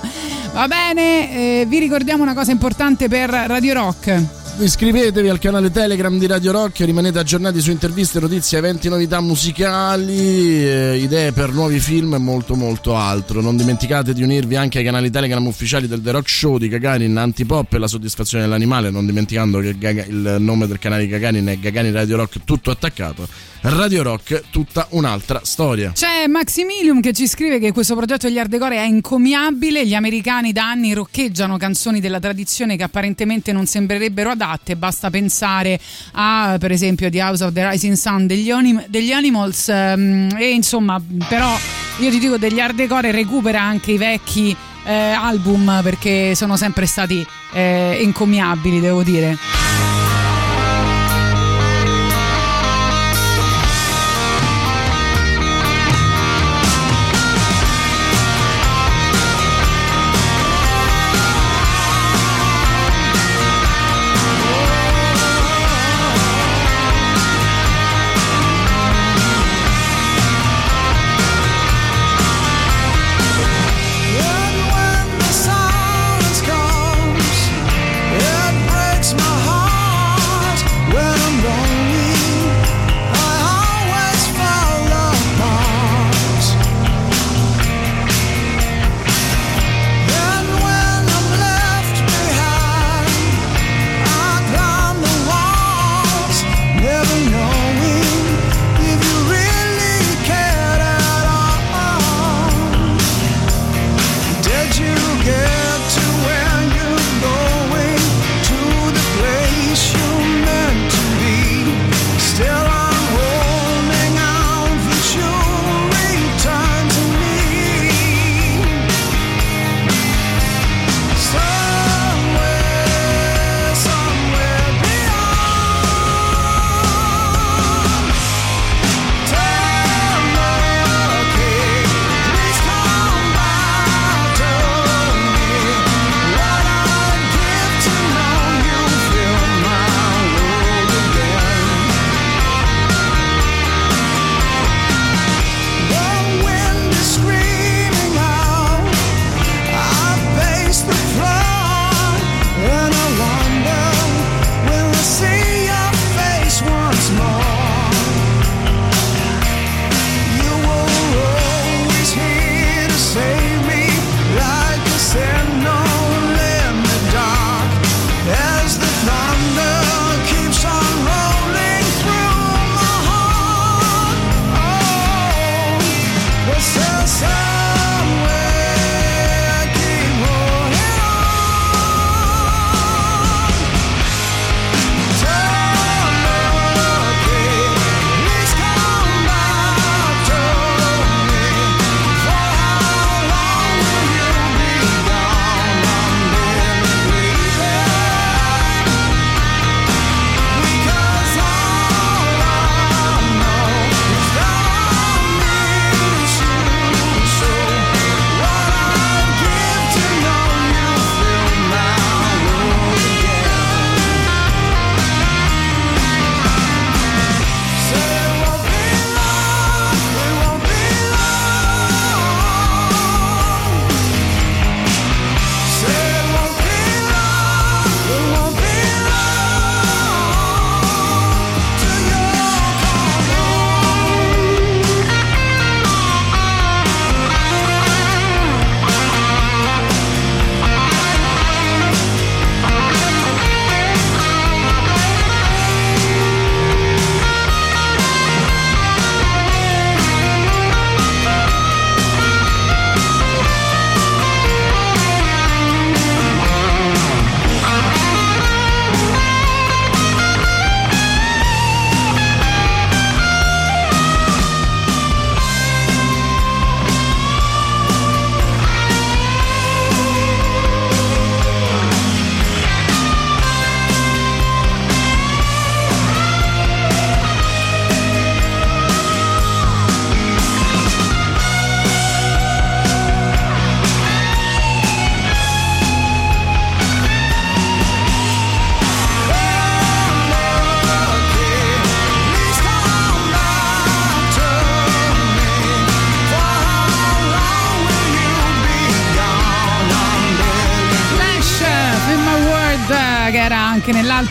[0.54, 4.43] Va bene, eh, vi ricordiamo una cosa importante per Radio Rock.
[4.56, 10.14] Iscrivetevi al canale Telegram di Radio Rock, rimanete aggiornati su interviste, notizie, eventi, novità musicali,
[10.16, 13.42] eh, idee per nuovi film e molto molto altro.
[13.42, 17.18] Non dimenticate di unirvi anche ai canali Telegram ufficiali del The Rock Show di Gagarin,
[17.18, 19.76] Antipop e la soddisfazione dell'animale, non dimenticando che
[20.08, 23.28] il nome del canale di Gagarin è Gagarin Radio Rock tutto attaccato.
[23.66, 25.94] Radio Rock, tutta un'altra storia.
[25.94, 29.88] C'è Maximilium che ci scrive che questo progetto degli Ardecore è encomiabile.
[29.88, 34.76] Gli americani da anni roccheggiano canzoni della tradizione che apparentemente non sembrerebbero adatte.
[34.76, 35.80] Basta pensare
[36.12, 39.70] a, per esempio, The House of the Rising Sun degli, Onim- degli Animals.
[39.70, 41.58] ehm, e insomma, però,
[42.00, 44.54] io ti dico, degli Ardecore recupera anche i vecchi
[44.84, 49.38] eh, album perché sono sempre stati eh, encomiabili, devo dire.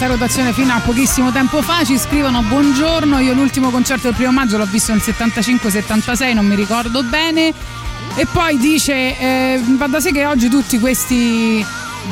[0.02, 1.84] Nell'alta rotazione fino a pochissimo tempo fa.
[1.84, 6.54] Ci scrivono buongiorno, io l'ultimo concerto del primo maggio l'ho visto nel 75-76, non mi
[6.54, 7.52] ricordo bene.
[8.14, 11.64] E poi dice, eh, va da sé che oggi tutti questi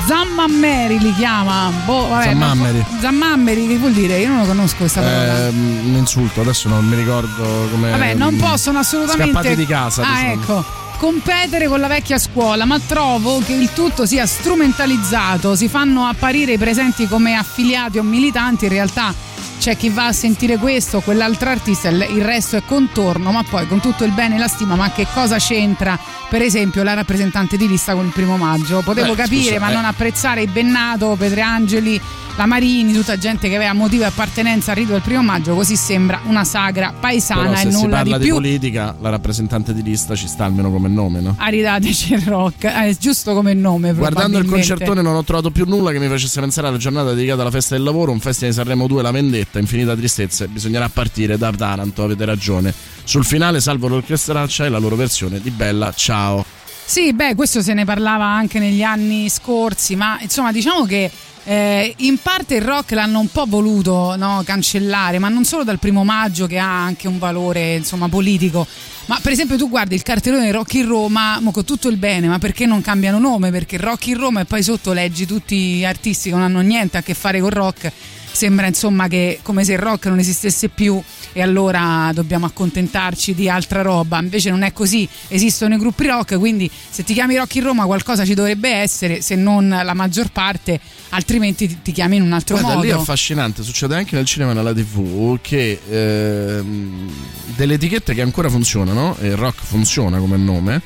[0.07, 1.71] Zammammeri li chiama.
[1.85, 2.85] Boh, vabbè, Zammammeri.
[2.89, 4.19] non- Zammammeri, che vuol dire?
[4.19, 5.47] Io non lo conosco questa parola.
[5.47, 7.91] Eh, un insulto, adesso non mi ricordo come.
[7.91, 9.33] Vabbè, non possono assolutamente.
[9.33, 10.03] Scappati di casa.
[10.03, 10.33] Ah, diciamo.
[10.33, 10.65] ecco.
[11.01, 15.57] Competere con la vecchia scuola, ma trovo che il tutto sia strumentalizzato.
[15.57, 19.15] Si fanno apparire i presenti come affiliati o militanti, in realtà
[19.59, 23.67] c'è chi va a sentire questo o quell'altro artista, il resto è contorno, ma poi
[23.67, 25.99] con tutto il bene e la stima, ma che cosa c'entra?
[26.29, 28.83] Per esempio la rappresentante di lista con il primo maggio.
[28.83, 29.75] Potevo Beh, capire, scusa, ma eh.
[29.75, 31.99] non apprezzare i Bennato, Petrangeli,
[32.41, 35.77] la Marini, tutta gente che aveva motivo di appartenenza al rito del primo maggio, così
[35.77, 38.35] sembra una sagra paesana Però e se si nulla parla di di, più.
[38.37, 41.35] politica, la rappresentante di lista ci sta almeno come nome, no?
[41.37, 43.93] Aridateci il rock, eh, è giusto come nome.
[43.93, 47.43] Guardando il concertone non ho trovato più nulla che mi facesse pensare alla giornata dedicata
[47.43, 51.37] alla festa del lavoro, un festival di Sanremo 2, la vendetta, infinita tristezza, bisognerà partire
[51.37, 52.73] da Taranto, avete ragione.
[53.05, 56.43] Sul finale salvo l'orchestraccia e la loro versione di Bella Ciao.
[56.87, 61.09] Sì, beh, questo se ne parlava anche negli anni scorsi, ma insomma diciamo che
[61.45, 65.79] eh, in parte il rock l'hanno un po' voluto no, cancellare, ma non solo dal
[65.79, 68.67] primo maggio che ha anche un valore insomma politico.
[69.07, 72.29] Ma per esempio tu guardi il cartellone Rock in Roma, mo con tutto il bene,
[72.29, 73.51] ma perché non cambiano nome?
[73.51, 76.97] Perché Rock in Roma e poi sotto leggi tutti gli artisti che non hanno niente
[76.97, 77.93] a che fare con rock.
[78.33, 81.03] Sembra insomma che come se il rock non esistesse più
[81.33, 84.21] e allora dobbiamo accontentarci di altra roba.
[84.21, 87.85] Invece non è così, esistono i gruppi rock, quindi se ti chiami Rock in Roma
[87.85, 90.81] qualcosa ci dovrebbe essere, se non la maggior parte,
[91.11, 92.87] altrimenti ti, ti chiami in un altro Guarda, modo.
[92.87, 97.11] lì è affascinante, succede anche nel cinema e nella tv che ehm,
[97.57, 100.81] delle etichette che ancora funzionano, e il rock funziona come nome,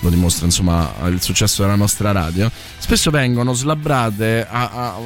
[0.00, 4.96] lo dimostra insomma il successo della nostra radio, spesso vengono slabbrate, a- a-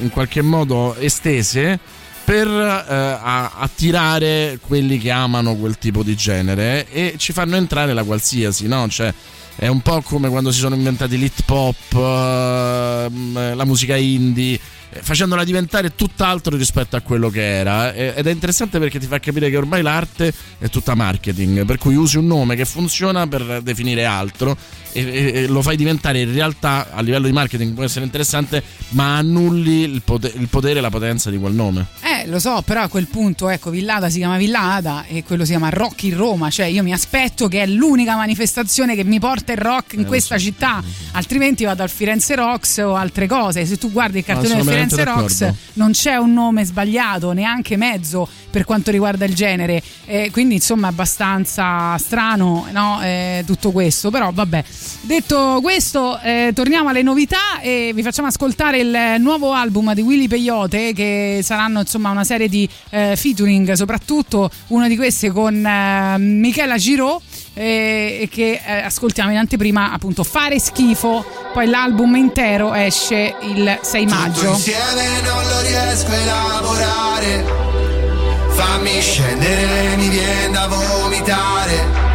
[0.00, 1.78] in qualche modo estese
[2.24, 3.18] per eh,
[3.58, 8.86] attirare quelli che amano quel tipo di genere e ci fanno entrare la qualsiasi, no?
[8.88, 9.12] Cioè,
[9.56, 14.60] è un po' come quando si sono inventati l'hip hop, ehm, la musica indie, eh,
[14.90, 17.92] facendola diventare tutt'altro rispetto a quello che era.
[17.92, 21.78] Eh, Ed è interessante perché ti fa capire che ormai l'arte è tutta marketing, per
[21.78, 24.56] cui usi un nome che funziona per definire altro
[24.92, 29.82] e, lo fai diventare in realtà a livello di marketing può essere interessante, ma annulli
[29.82, 31.86] il, pote- il potere e la potenza di quel nome.
[32.02, 35.50] Eh, lo so, però a quel punto, ecco, Villada si chiama Villada e quello si
[35.50, 39.52] chiama Rock in Roma, cioè io mi aspetto che è l'unica manifestazione che mi porta
[39.52, 40.44] il rock in Eh, questa so.
[40.44, 40.82] città,
[41.12, 43.64] altrimenti vado al Firenze Rocks o altre cose.
[43.66, 48.28] Se tu guardi il cartone del Firenze Rocks non c'è un nome sbagliato, neanche mezzo
[48.50, 53.00] per quanto riguarda il genere, Eh, quindi insomma è abbastanza strano no?
[53.02, 54.64] Eh, tutto questo, però vabbè.
[55.02, 60.28] Detto questo, eh, torniamo alle novità e vi facciamo ascoltare il nuovo album di Willy
[60.28, 66.18] Peyote che saranno insomma una serie di eh, featuring, soprattutto una di queste con eh,
[66.18, 67.20] Michela Giraud
[67.58, 73.78] eh, e che eh, ascoltiamo in anteprima appunto Fare schifo, poi l'album intero esce il
[73.82, 74.50] 6 maggio.
[74.50, 77.44] Insieme non lo riesco a elaborare.
[78.50, 82.06] Fammi scendere, mi viene da vomitare.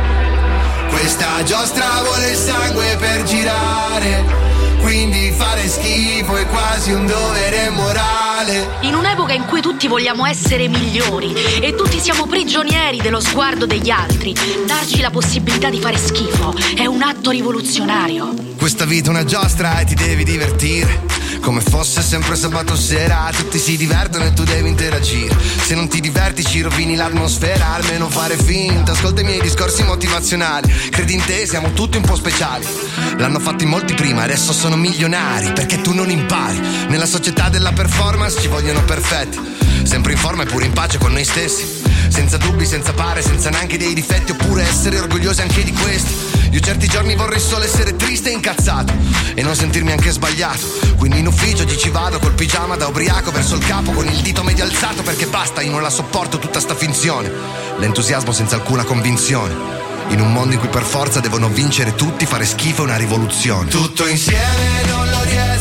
[0.90, 4.53] Questa giostra vuole il sangue per girare.
[4.84, 8.68] Quindi fare schifo è quasi un dovere morale.
[8.82, 13.90] In un'epoca in cui tutti vogliamo essere migliori e tutti siamo prigionieri dello sguardo degli
[13.90, 14.36] altri,
[14.66, 18.34] darci la possibilità di fare schifo è un atto rivoluzionario.
[18.58, 21.23] Questa vita è una giostra e ti devi divertire.
[21.44, 25.36] Come fosse sempre sabato sera, tutti si divertono e tu devi interagire.
[25.66, 28.94] Se non ti diverti ci rovini l'atmosfera, almeno fare finta.
[28.94, 30.72] Ascolta i miei discorsi motivazionali.
[30.90, 32.66] Credi in te, siamo tutti un po' speciali.
[33.18, 35.52] L'hanno fatto in molti prima, adesso sono milionari.
[35.52, 36.62] Perché tu non impari.
[36.88, 39.38] Nella società della performance ci vogliono perfetti.
[39.84, 41.82] Sempre in forma e pure in pace con noi stessi.
[42.08, 46.33] Senza dubbi, senza pare, senza neanche dei difetti, oppure essere orgogliosi anche di questi.
[46.54, 48.94] Io certi giorni vorrei solo essere triste e incazzato
[49.34, 50.68] e non sentirmi anche sbagliato.
[50.98, 54.44] Quindi in ufficio ci vado col pigiama da ubriaco verso il capo con il dito
[54.44, 57.32] medio alzato perché basta, io non la sopporto tutta sta finzione.
[57.80, 59.56] L'entusiasmo senza alcuna convinzione.
[60.10, 63.70] In un mondo in cui per forza devono vincere tutti, fare schifo è una rivoluzione.
[63.72, 65.53] Tutto insieme non lo riesco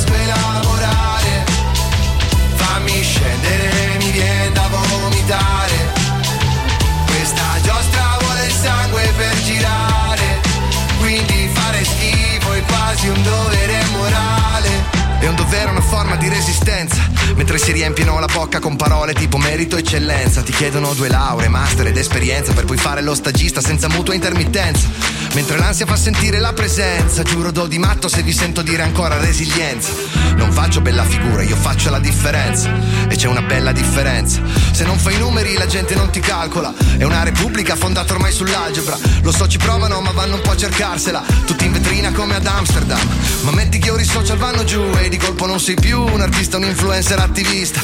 [12.92, 15.01] quasi un dovere morale.
[15.22, 17.00] È un dovere, una forma di resistenza.
[17.36, 20.42] Mentre si riempiono la bocca con parole tipo merito eccellenza.
[20.42, 24.88] Ti chiedono due lauree, master ed esperienza per poi fare lo stagista senza mutua intermittenza.
[25.34, 29.20] Mentre l'ansia fa sentire la presenza, giuro do di matto se vi sento dire ancora
[29.20, 29.92] resilienza.
[30.34, 32.68] Non faccio bella figura, io faccio la differenza.
[33.08, 34.42] E c'è una bella differenza.
[34.72, 36.74] Se non fai i numeri la gente non ti calcola.
[36.98, 38.98] È una repubblica fondata ormai sull'algebra.
[39.22, 41.22] Lo so ci provano ma vanno un po' a cercarsela.
[41.46, 43.00] Tutti in vetrina come ad Amsterdam.
[43.42, 46.22] Ma metti che ora i social vanno giù e di colpo non sei più un
[46.22, 47.82] artista, un influencer attivista.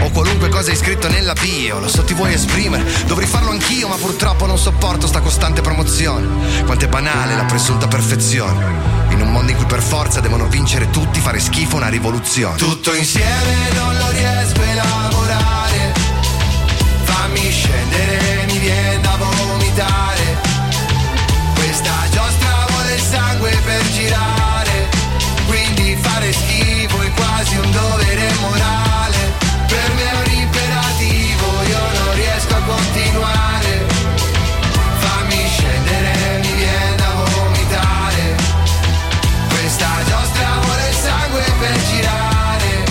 [0.00, 3.86] O qualunque cosa hai scritto nella bio, lo so ti vuoi esprimere, dovrei farlo anch'io,
[3.86, 6.64] ma purtroppo non sopporto sta costante promozione.
[6.64, 8.64] Quanto è banale la presunta perfezione.
[9.10, 12.56] In un mondo in cui per forza devono vincere tutti, fare schifo una rivoluzione.
[12.56, 15.92] Tutto insieme non lo riesco a elaborare.
[17.02, 20.29] Fammi scendere, mi viene da vomitare.
[27.70, 29.18] Un dovere morale.
[29.66, 33.86] Per me è un imperativo, io non riesco a continuare.
[34.98, 38.36] Fammi scendere, mi viene da vomitare.
[39.48, 42.84] Questa giostra vuole il sangue per girare.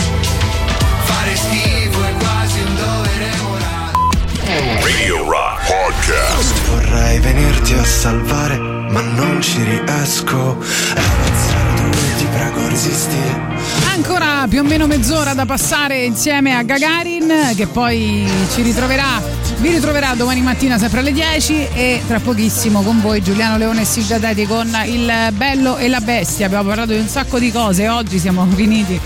[1.03, 4.81] Fare schifo è quasi un dovere morale.
[4.81, 6.53] Radio Rock Podcast.
[6.69, 10.57] Vorrei venirti a salvare, ma non ci riesco.
[10.95, 13.58] Avanzare dove ti prego resisti.
[14.01, 19.21] Ancora più o meno mezz'ora da passare insieme a Gagarin che poi ci ritroverà,
[19.57, 23.85] vi ritroverà domani mattina sempre alle 10 e tra pochissimo con voi Giuliano Leone e
[23.85, 26.45] Silvia Teti con il bello e la bestia.
[26.45, 28.97] Abbiamo parlato di un sacco di cose, oggi siamo finiti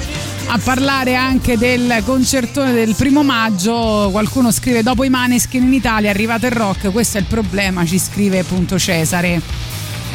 [0.46, 4.10] a parlare anche del concertone del primo maggio.
[4.12, 7.98] Qualcuno scrive dopo i Maneskin in Italia arrivato il rock, questo è il problema, ci
[7.98, 9.42] scrive appunto Cesare.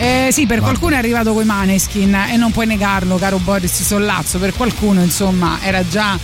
[0.00, 4.38] Eh, sì, per qualcuno è arrivato coi Maneskin e non puoi negarlo, caro Boris Sollazzo.
[4.38, 6.16] Per qualcuno, insomma, era già,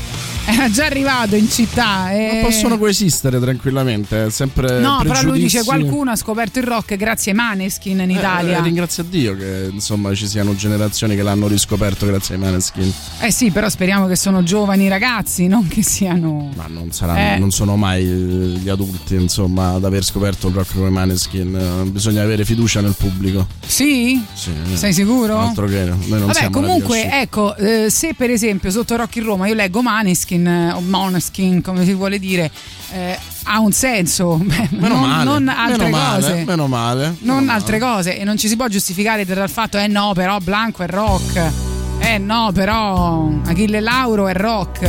[0.45, 2.13] era già arrivato in città.
[2.13, 2.41] E...
[2.41, 6.97] Ma possono coesistere tranquillamente, è sempre No, però lui dice qualcuno ha scoperto il rock
[6.97, 8.59] grazie ai Maneskin in Italia.
[8.59, 12.93] Eh, ringrazio a Dio che insomma ci siano generazioni che l'hanno riscoperto grazie ai Maneskin.
[13.21, 16.51] Eh sì, però speriamo che sono giovani ragazzi, non che siano.
[16.55, 17.39] Ma non, saranno, Eh.
[17.39, 21.55] non sono mai eh, gli adulti, insomma, ad aver scoperto il rock come Maneskin.
[21.55, 23.47] Eh, Bisogna avere fiducia nel pubblico.
[23.65, 24.23] Sì?
[24.35, 24.53] Sì.
[24.75, 25.39] Sei sicuro?
[25.39, 29.47] Altro che noi non Vabbè, comunque, ecco, eh, se per esempio sotto Rock in Roma
[29.47, 32.51] io leggo Maneskin eh, o Moneskin, come si vuole dire,
[32.93, 34.37] eh, ha un senso.
[34.43, 36.45] Meno non, male, non altre meno male, cose.
[36.45, 37.17] meno male.
[37.21, 40.83] non altre cose e non ci si può giustificare dal fatto eh no però Blanco
[40.83, 41.51] è rock
[41.99, 44.89] eh no però Achille Lauro è rock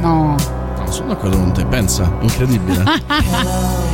[0.00, 0.36] no
[0.84, 2.84] No, sono d'accordo con te, pensa, incredibile.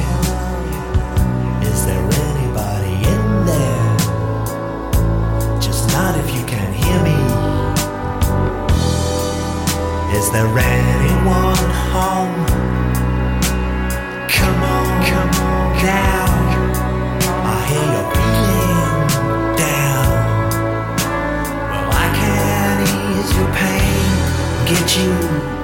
[10.20, 11.56] Is there anyone
[11.92, 12.46] home?
[14.28, 16.26] Come on, come on now.
[17.52, 19.00] I hear you're feeling
[19.56, 20.10] down.
[21.70, 24.08] Well, I can ease your pain,
[24.68, 25.59] get you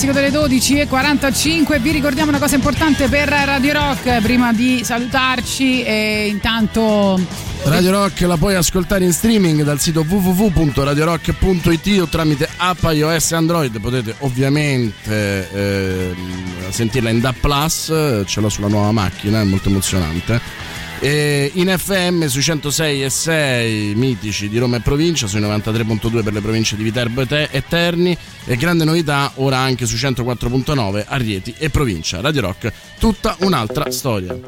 [0.00, 1.78] classico delle 12.45.
[1.78, 5.82] Vi ricordiamo una cosa importante per Radio Rock prima di salutarci.
[5.82, 7.20] E intanto.
[7.64, 13.36] Radio Rock la puoi ascoltare in streaming dal sito www.radiorock.it o tramite app iOS e
[13.36, 13.78] Android.
[13.78, 17.92] Potete ovviamente ehm, sentirla in DAP Plus,
[18.24, 20.40] ce l'ho sulla nuova macchina, è molto emozionante.
[21.02, 26.34] E in FM sui 106 e 6 mitici di Roma e provincia, sui 93.2 per
[26.34, 31.16] le province di Viterbo e Te- Terni e grande novità ora anche su 104.9 a
[31.16, 32.20] Rieti e provincia.
[32.20, 34.38] Radio Rock, tutta un'altra storia.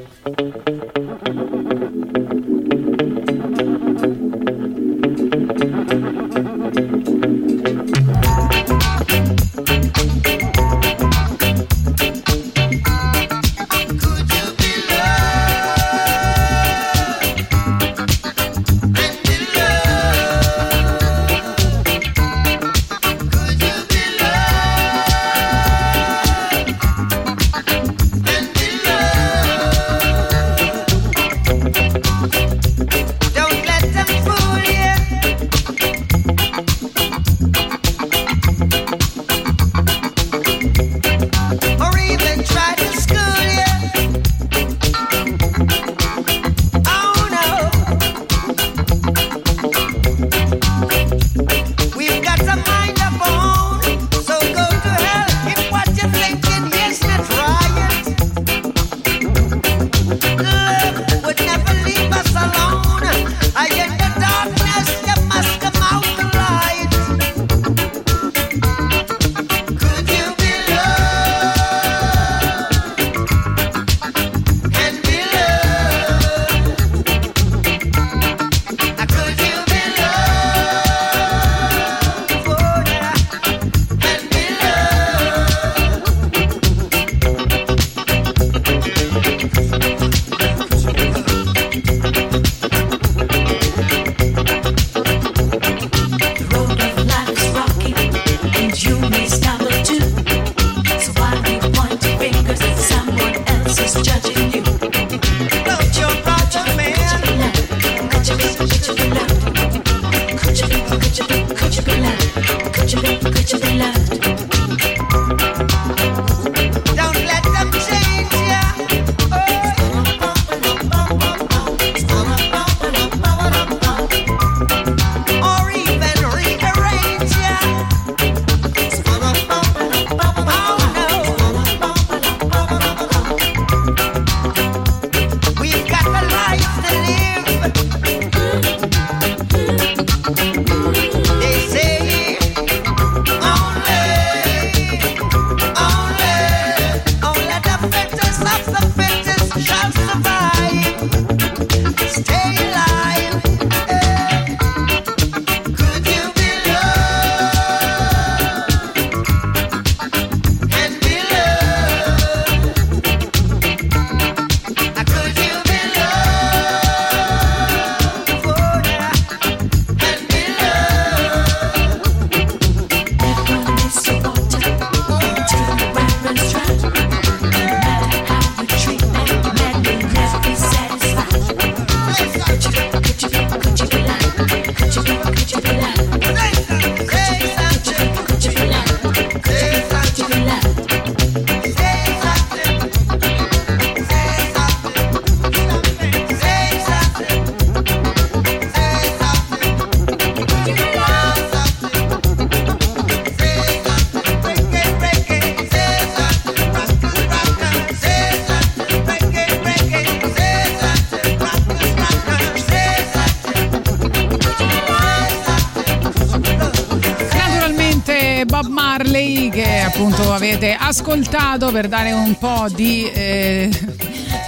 [220.93, 223.71] Ascoltato per dare un po' di eh,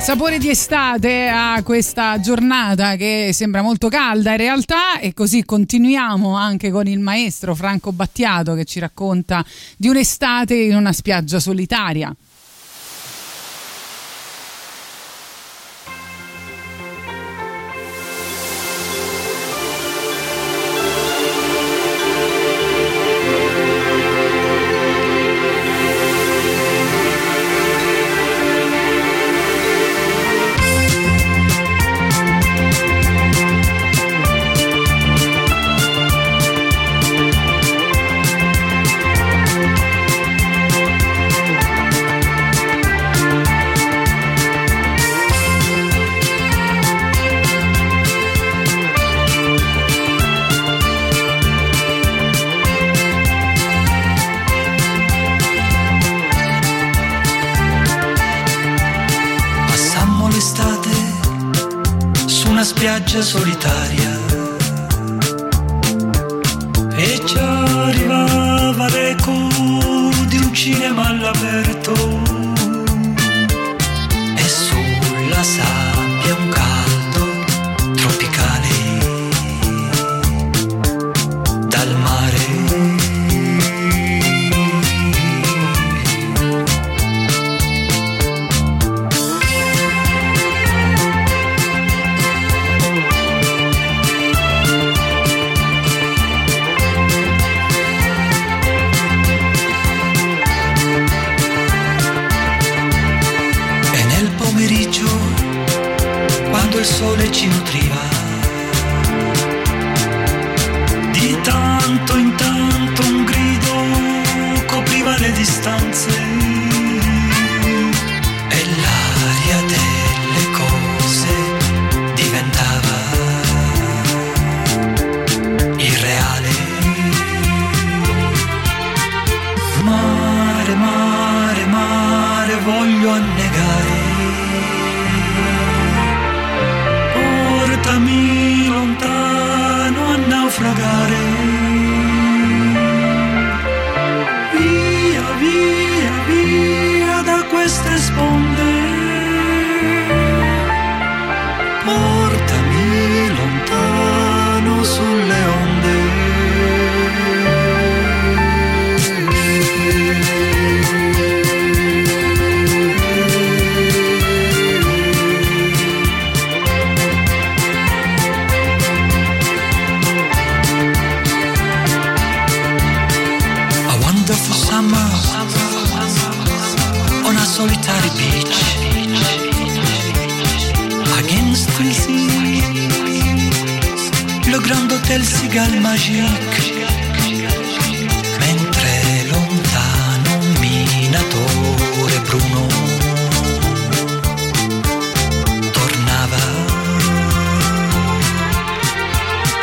[0.02, 6.36] sapore di estate a questa giornata che sembra molto calda in realtà e così continuiamo
[6.36, 9.42] anche con il maestro Franco Battiato che ci racconta
[9.78, 12.14] di un'estate in una spiaggia solitaria.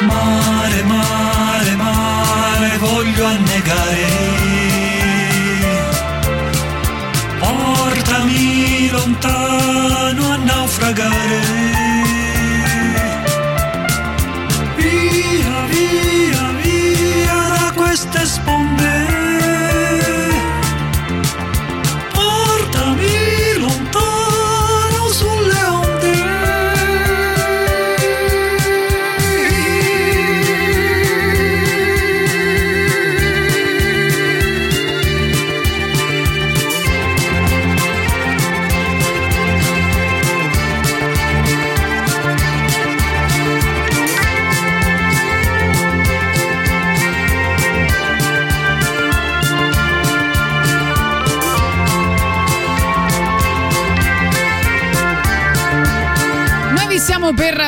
[0.08, 4.21] Mare, mare, mare, voglio annegare.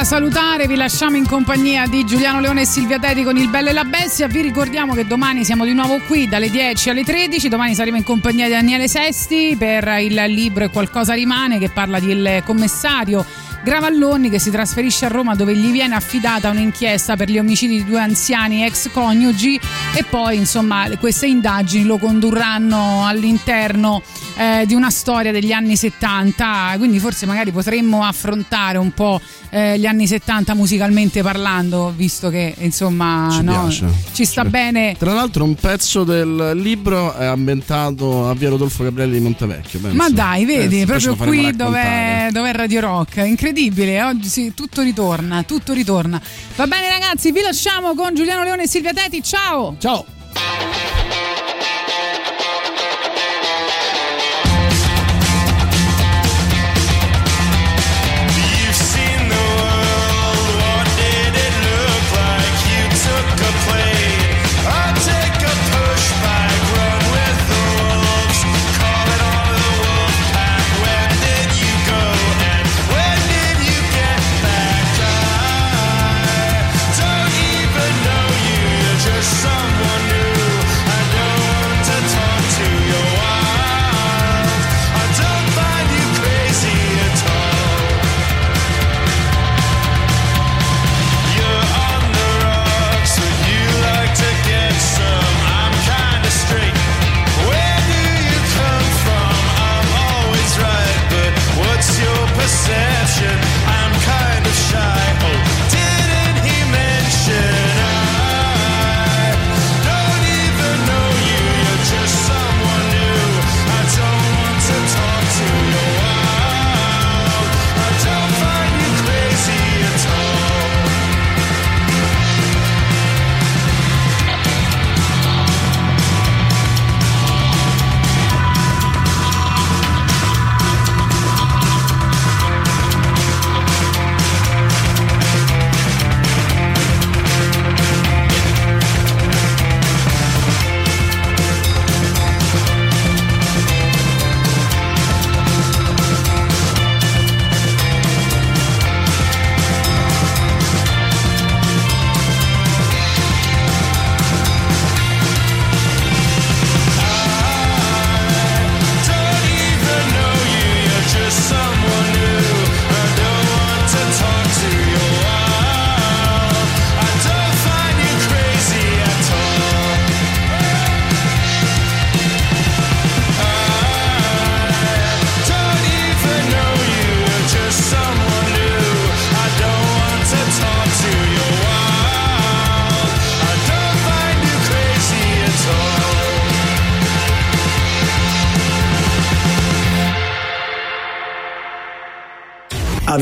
[0.03, 3.73] Salutare, vi lasciamo in compagnia di Giuliano Leone e Silvia Teti con il Belle e
[3.73, 4.27] la Bestia.
[4.27, 7.47] Vi ricordiamo che domani siamo di nuovo qui dalle 10 alle 13.
[7.47, 11.99] Domani saremo in compagnia di Daniele Sesti per il libro E qualcosa rimane che parla
[11.99, 13.25] del commissario
[13.63, 17.85] Gravalloni che si trasferisce a Roma dove gli viene affidata un'inchiesta per gli omicidi di
[17.85, 19.57] due anziani ex coniugi
[19.95, 24.01] e poi insomma queste indagini lo condurranno all'interno
[24.35, 29.77] eh, di una storia degli anni 70, quindi forse magari potremmo affrontare un po' eh,
[29.77, 33.85] gli anni 70 musicalmente parlando, visto che insomma Ci no, piace.
[34.13, 34.95] ci sta Ci- bene.
[34.97, 39.79] Tra l'altro un pezzo del libro è ambientato a Via Rodolfo Gabrielli di Montevecchio.
[39.79, 39.95] penso.
[39.95, 43.17] Ma dai, vedi, Eh, poi ce proprio qui dove è Radio Rock.
[43.17, 46.19] Incredibile, oggi sì, tutto ritorna, tutto ritorna.
[46.55, 49.21] Va bene ragazzi, vi lasciamo con Giuliano Leone e Silvia Teti.
[49.21, 49.75] Ciao!
[49.83, 50.05] Ciao!